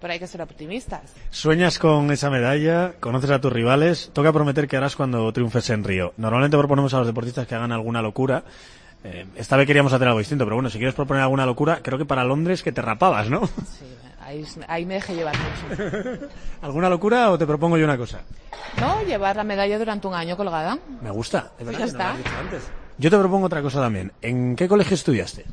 [0.00, 1.12] Pero hay que ser optimistas.
[1.30, 5.82] Sueñas con esa medalla, conoces a tus rivales, toca prometer que harás cuando triunfes en
[5.82, 6.14] Río.
[6.16, 8.44] Normalmente proponemos a los deportistas que hagan alguna locura.
[9.02, 11.98] Eh, esta vez queríamos hacer algo distinto, pero bueno, si quieres proponer alguna locura, creo
[11.98, 13.46] que para Londres que te rapabas, ¿no?
[13.46, 13.97] Sí,
[14.28, 15.86] ahí, ahí me dejé llevar mucho.
[16.62, 18.20] ¿Alguna locura o te propongo yo una cosa?
[18.80, 19.02] ¿No?
[19.02, 20.78] Llevar la medalla durante un año colgada.
[21.02, 21.80] Me gusta, de verdad.
[21.80, 22.38] Ya que no lo está.
[22.40, 22.70] antes.
[22.98, 24.12] Yo te propongo otra cosa también.
[24.22, 25.44] ¿En qué colegio estudiaste?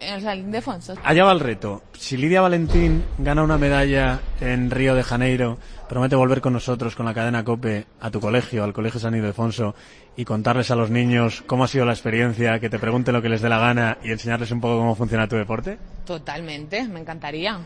[0.00, 0.94] En el Salín de Fonso.
[1.02, 1.82] Allá va el reto.
[1.92, 5.58] Si Lidia Valentín gana una medalla en Río de Janeiro,
[5.88, 9.74] promete volver con nosotros, con la cadena COPE, a tu colegio, al Colegio San Ildefonso,
[10.16, 13.28] y contarles a los niños cómo ha sido la experiencia, que te pregunten lo que
[13.28, 15.78] les dé la gana y enseñarles un poco cómo funciona tu deporte.
[16.04, 17.58] Totalmente, me encantaría.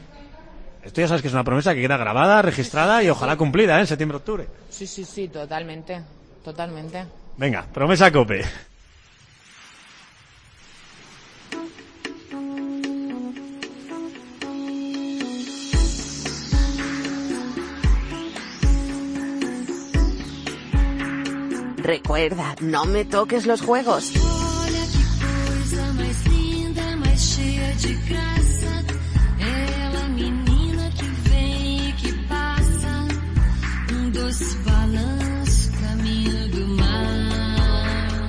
[0.89, 3.80] Esto ya sabes que es una promesa que queda grabada, registrada y ojalá cumplida ¿eh?
[3.80, 4.47] en septiembre-octubre.
[4.70, 6.01] Sí, sí, sí, totalmente.
[6.43, 7.05] Totalmente.
[7.36, 8.43] Venga, promesa COPE.
[21.76, 24.14] Recuerda, no me toques los juegos.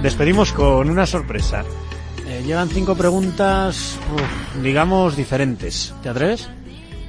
[0.02, 1.64] Despedimos con una sorpresa.
[2.26, 5.94] Eh, llevan cinco preguntas, uf, digamos, diferentes.
[6.02, 6.50] ¿Te atreves?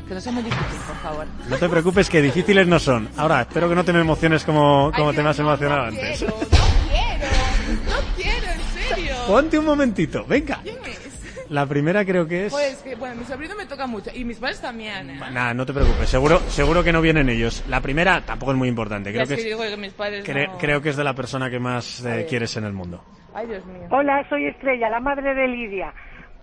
[0.08, 1.26] Que no sea muy difícil, por favor.
[1.48, 3.08] No te preocupes que difíciles no son.
[3.16, 5.82] Ahora, espero que no te me emociones como, como Ay, te me has no, emocionado
[5.82, 6.18] no antes.
[6.18, 6.40] Quiero, no
[6.88, 9.14] quiero, no quiero, en serio.
[9.28, 10.60] Ponte un momentito, venga.
[11.50, 12.52] La primera creo que es...
[12.52, 15.10] Pues que, bueno, mi sobrino me toca mucho y mis padres también.
[15.10, 15.20] ¿eh?
[15.32, 17.64] Nada, no te preocupes, seguro, seguro que no vienen ellos.
[17.68, 20.24] La primera tampoco es muy importante, creo que es que es, digo que mis padres
[20.24, 23.04] cre- no- creo que es de la persona que más eh, quieres en el mundo.
[23.34, 23.82] Ay, Dios mío.
[23.90, 25.92] Hola, soy Estrella, la madre de Lidia.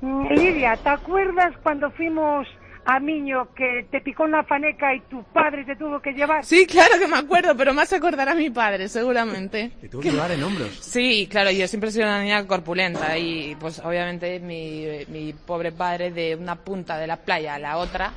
[0.02, 2.46] Mm, Lidia, ¿te acuerdas cuando fuimos
[2.90, 6.46] a Miño que te picó una faneca y tu padre te tuvo que llevar?
[6.46, 9.72] Sí, claro que me acuerdo, pero más acordará mi padre, seguramente.
[9.82, 10.70] Te tuvo que llevar en hombros.
[10.80, 15.74] Sí, claro, yo siempre he sido una niña corpulenta y pues obviamente mi, mi pobre
[15.74, 18.14] padre de una punta de la playa a la otra,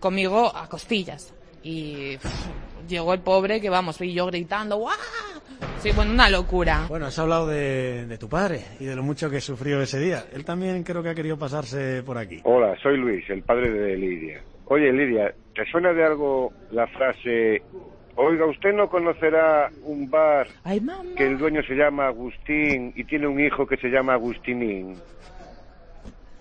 [0.00, 1.34] conmigo a costillas.
[1.62, 2.46] Y pff,
[2.86, 4.96] llegó el pobre que vamos, y yo gritando, ¡guau!
[5.78, 6.86] Sí, bueno, una locura.
[6.88, 10.24] Bueno, has hablado de, de tu padre y de lo mucho que sufrió ese día.
[10.32, 12.40] Él también creo que ha querido pasarse por aquí.
[12.44, 14.42] Hola, soy Luis, el padre de Lidia.
[14.66, 17.60] Oye, Lidia, ¿Te suena de algo la frase,
[18.14, 20.80] oiga, usted no conocerá un bar Ay,
[21.16, 24.94] que el dueño se llama Agustín y tiene un hijo que se llama Agustinín?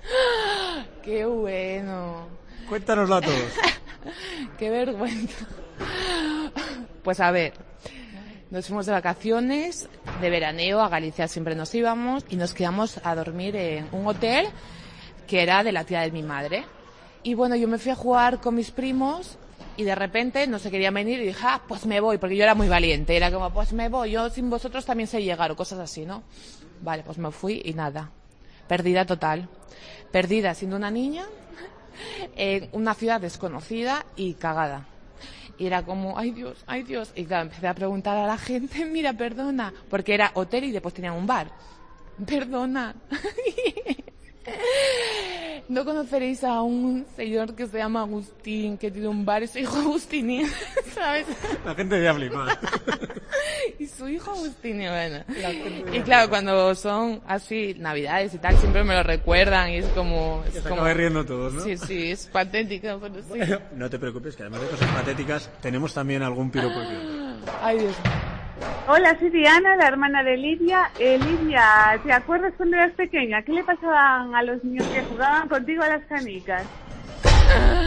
[1.03, 2.27] Qué bueno.
[2.69, 3.59] Cuéntanoslo a todos.
[4.59, 5.47] Qué vergüenza.
[7.03, 7.53] Pues a ver,
[8.49, 9.89] nos fuimos de vacaciones,
[10.21, 14.47] de veraneo, a Galicia siempre nos íbamos y nos quedamos a dormir en un hotel
[15.27, 16.65] que era de la tía de mi madre.
[17.23, 19.37] Y bueno, yo me fui a jugar con mis primos
[19.75, 22.43] y de repente no se querían venir y dije, ah, pues me voy, porque yo
[22.43, 23.17] era muy valiente.
[23.17, 26.23] Era como, pues me voy, yo sin vosotros también sé llegar o cosas así, ¿no?
[26.81, 28.11] Vale, pues me fui y nada.
[28.67, 29.49] Perdida total.
[30.11, 31.25] Perdida siendo una niña
[32.35, 34.85] en una ciudad desconocida y cagada.
[35.57, 37.11] Y era como, ay Dios, ay Dios.
[37.15, 40.93] Y claro, empecé a preguntar a la gente, mira, perdona, porque era hotel y después
[40.93, 41.51] tenían un bar.
[42.25, 42.95] Perdona.
[45.69, 49.59] No conoceréis a un señor que se llama Agustín, que tiene un bar y su
[49.59, 50.47] hijo Agustín,
[50.95, 51.27] ¿sabes?
[51.65, 52.57] La gente ya flipa.
[53.79, 55.23] Y su hijo Agustín, y bueno.
[55.91, 60.43] Y claro, cuando son así, navidades y tal, siempre me lo recuerdan y es como...
[60.47, 61.61] Es como riendo todos, ¿no?
[61.61, 63.29] Sí, sí, es patético, pero sí.
[63.29, 66.79] Bueno, no te preocupes, que además de cosas patéticas, tenemos también algún piropo.
[66.79, 67.95] que- Ay, Dios
[68.89, 70.89] Hola, soy Diana, la hermana de Lidia.
[70.97, 73.41] Eh, Lidia, ¿te acuerdas cuando eras pequeña?
[73.43, 76.63] ¿Qué le pasaban a los niños que jugaban contigo a las canicas?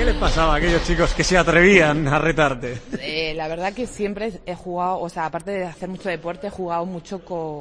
[0.00, 2.78] ¿Qué les pasaba a aquellos chicos que se atrevían a retarte?
[3.02, 6.50] Eh, la verdad que siempre he jugado, o sea, aparte de hacer mucho deporte, he
[6.50, 7.58] jugado mucho con,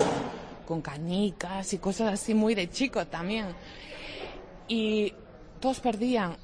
[0.66, 3.48] con canicas y cosas así muy de chico también.
[4.70, 5.14] Y
[5.60, 6.38] todos perdían,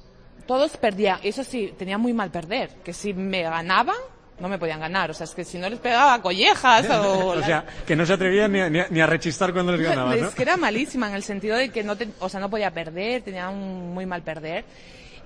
[0.46, 1.18] todos perdían.
[1.22, 3.96] Eso sí, tenía muy mal perder, que si me ganaban,
[4.38, 5.10] no me podían ganar.
[5.12, 7.28] O sea, es que si no les pegaba collejas o...
[7.38, 10.28] o sea, que no se atrevían ni a, ni a- rechistar cuando les ganabas, ¿no?
[10.28, 12.70] Es que era malísima en el sentido de que no, te- o sea, no podía
[12.70, 14.66] perder, tenía un muy mal perder.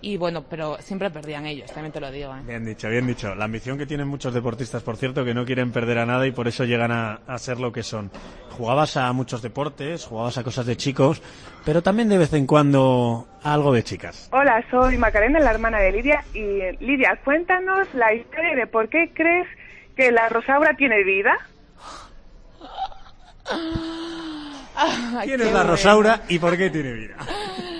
[0.03, 2.35] Y bueno, pero siempre perdían ellos, también te lo digo.
[2.35, 2.41] ¿eh?
[2.47, 3.35] Bien dicho, bien dicho.
[3.35, 6.31] La ambición que tienen muchos deportistas, por cierto, que no quieren perder a nada y
[6.31, 8.11] por eso llegan a, a ser lo que son.
[8.57, 11.23] Jugabas a muchos deportes, jugabas a cosas de chicos,
[11.65, 14.29] pero también de vez en cuando a algo de chicas.
[14.33, 16.25] Hola, soy Macarena, la hermana de Lidia.
[16.33, 19.47] Y Lidia, cuéntanos la historia de por qué crees
[19.97, 21.37] que la Rosaura tiene vida.
[25.25, 25.65] ¿Quién es la.
[25.65, 27.17] Rosaura y por qué tiene vida?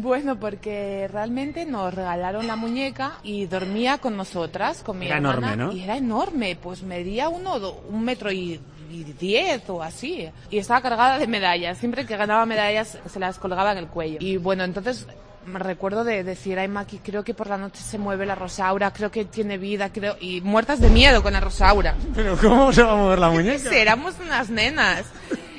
[0.00, 5.52] Bueno, porque realmente nos regalaron la muñeca y dormía con nosotras, con mi Era hermana.
[5.54, 5.72] enorme, ¿no?
[5.72, 10.28] Y era enorme, pues medía uno, do- un metro y, y diez o así.
[10.50, 11.78] Y estaba cargada de medallas.
[11.78, 14.18] Siempre que ganaba medallas se las colgaba en el cuello.
[14.20, 15.06] Y bueno, entonces
[15.46, 18.92] me recuerdo de decir, ay Maki, creo que por la noche se mueve la Rosaura,
[18.92, 20.16] creo que tiene vida, creo...
[20.20, 21.94] Y muertas de miedo con la Rosaura.
[22.14, 23.70] Pero ¿cómo se va a mover la muñeca?
[23.74, 25.04] Éramos unas nenas.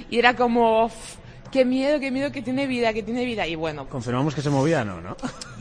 [0.10, 0.94] Y era como, "Uf,
[1.52, 3.45] qué miedo, qué miedo que tiene vida, que tiene vida.
[3.48, 5.16] Y bueno, Confirmamos que se movía, no, ¿no?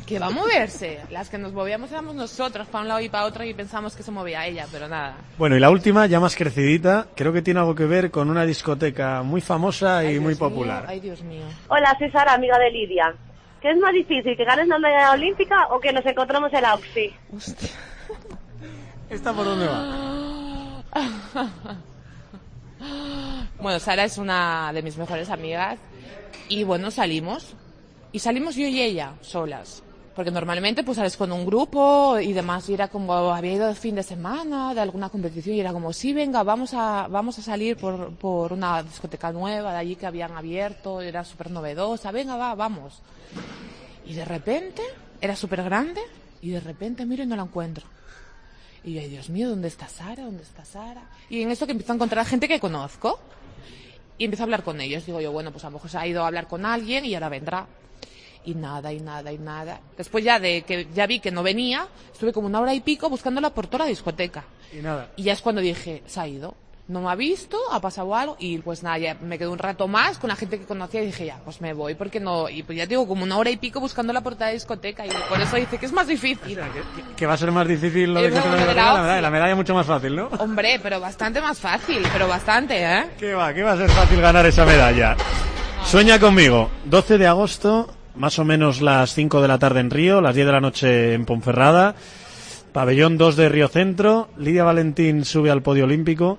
[0.06, 1.00] que va a moverse.
[1.10, 4.02] Las que nos movíamos éramos nosotros, para un lado y para otro, y pensamos que
[4.04, 5.16] se movía ella, pero nada.
[5.36, 8.44] Bueno, y la última, ya más crecidita, creo que tiene algo que ver con una
[8.44, 10.84] discoteca muy famosa y Ay, muy Dios mío, popular.
[10.86, 11.42] ay, Dios mío.
[11.68, 13.14] Hola, soy Sara, amiga de Lidia.
[13.60, 16.74] ¿Qué es más difícil, que ganes una medalla olímpica o que nos encontremos en la
[16.74, 17.12] Oxy?
[19.10, 20.82] ¿Esta por dónde va?
[23.60, 25.78] Bueno, Sara es una de mis mejores amigas
[26.48, 27.54] y bueno, salimos.
[28.12, 29.82] Y salimos yo y ella, solas.
[30.14, 32.68] Porque normalmente pues sales con un grupo y demás.
[32.68, 35.92] Y era como, había ido el fin de semana de alguna competición y era como,
[35.92, 40.06] sí, venga, vamos a, vamos a salir por, por una discoteca nueva de allí que
[40.06, 43.00] habían abierto, era súper novedosa, venga, va, vamos.
[44.06, 44.82] Y de repente,
[45.20, 46.00] era súper grande
[46.42, 47.86] y de repente miro y no la encuentro.
[48.84, 50.24] Y yo, ay Dios mío, ¿dónde está Sara?
[50.24, 51.02] ¿Dónde está Sara?
[51.28, 53.18] Y en esto que empiezo a encontrar gente que conozco
[54.18, 55.06] y empiezo a hablar con ellos.
[55.06, 57.14] Digo yo, bueno, pues a lo mejor se ha ido a hablar con alguien y
[57.14, 57.66] ahora vendrá.
[58.44, 59.80] Y nada, y nada, y nada.
[59.96, 63.10] Después ya de que ya vi que no venía, estuve como una hora y pico
[63.10, 64.44] buscándola por toda la discoteca.
[64.72, 65.10] Y nada.
[65.16, 66.54] Y ya es cuando dije, se ha ido.
[66.88, 69.88] No me ha visto, ha pasado algo y pues nada, ya me quedé un rato
[69.88, 72.48] más con la gente que conocía y dije, ya, pues me voy porque no...
[72.48, 75.10] Y pues ya digo, como una hora y pico buscando la portada de discoteca y
[75.28, 76.60] por eso dice que es más difícil.
[77.16, 79.20] Que va a ser más difícil lo de que se la la medalla.
[79.20, 80.28] La medalla mucho más fácil, ¿no?
[80.38, 83.06] Hombre, pero bastante más fácil, pero bastante, ¿eh?
[83.18, 83.52] ¿Qué va?
[83.52, 85.16] ¿Qué va a ser fácil ganar esa medalla?
[85.84, 86.70] Sueña conmigo.
[86.84, 90.46] 12 de agosto, más o menos las 5 de la tarde en Río, las 10
[90.46, 91.96] de la noche en Ponferrada.
[92.72, 94.28] Pabellón 2 de Río Centro.
[94.36, 96.38] Lidia Valentín sube al podio olímpico.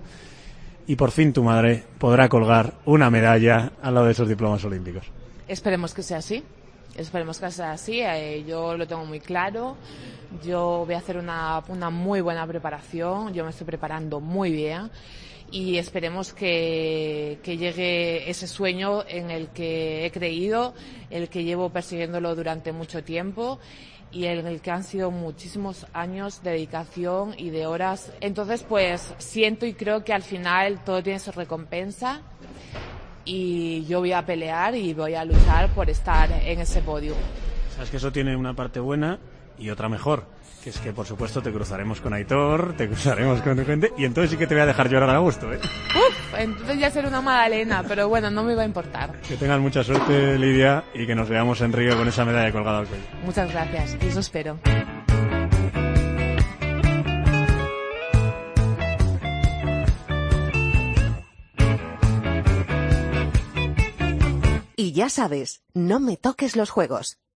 [0.87, 5.05] Y por fin tu madre podrá colgar una medalla al lado de esos diplomas olímpicos.
[5.47, 6.43] Esperemos que sea así.
[6.95, 7.99] Esperemos que sea así.
[8.01, 9.75] eh, yo lo tengo muy claro.
[10.45, 11.61] Yo voy a hacer una,
[11.91, 13.33] muy buena preparación.
[13.33, 14.89] Yo me estoy preparando muy bien.
[15.51, 20.73] Y esperemos que, que llegue ese sueño en el que he creído,
[21.09, 23.59] el que llevo persiguiéndolo durante mucho tiempo
[24.17, 28.11] y en el que han sido muchísimos años de dedicación y de horas.
[28.19, 32.21] Entonces, pues siento y creo que al final todo tiene su recompensa
[33.25, 37.13] y yo voy a pelear y voy a luchar por estar en ese podio.
[37.75, 39.19] Sabes que eso tiene una parte buena
[39.59, 40.25] y otra mejor,
[40.67, 44.31] que es que por supuesto te cruzaremos con Aitor, te cruzaremos con gente y entonces
[44.31, 45.59] sí que te voy a dejar llorar a gusto, ¿eh?
[45.61, 49.17] Uf, entonces ya será una magdalena, pero bueno, no me va a importar.
[49.21, 52.79] Que tengas mucha suerte, Lidia, y que nos veamos en Río con esa medalla colgada
[52.79, 53.03] al cuello.
[53.23, 54.59] Muchas gracias, y eso espero.
[64.75, 67.19] Y ya sabes, no me toques los juegos.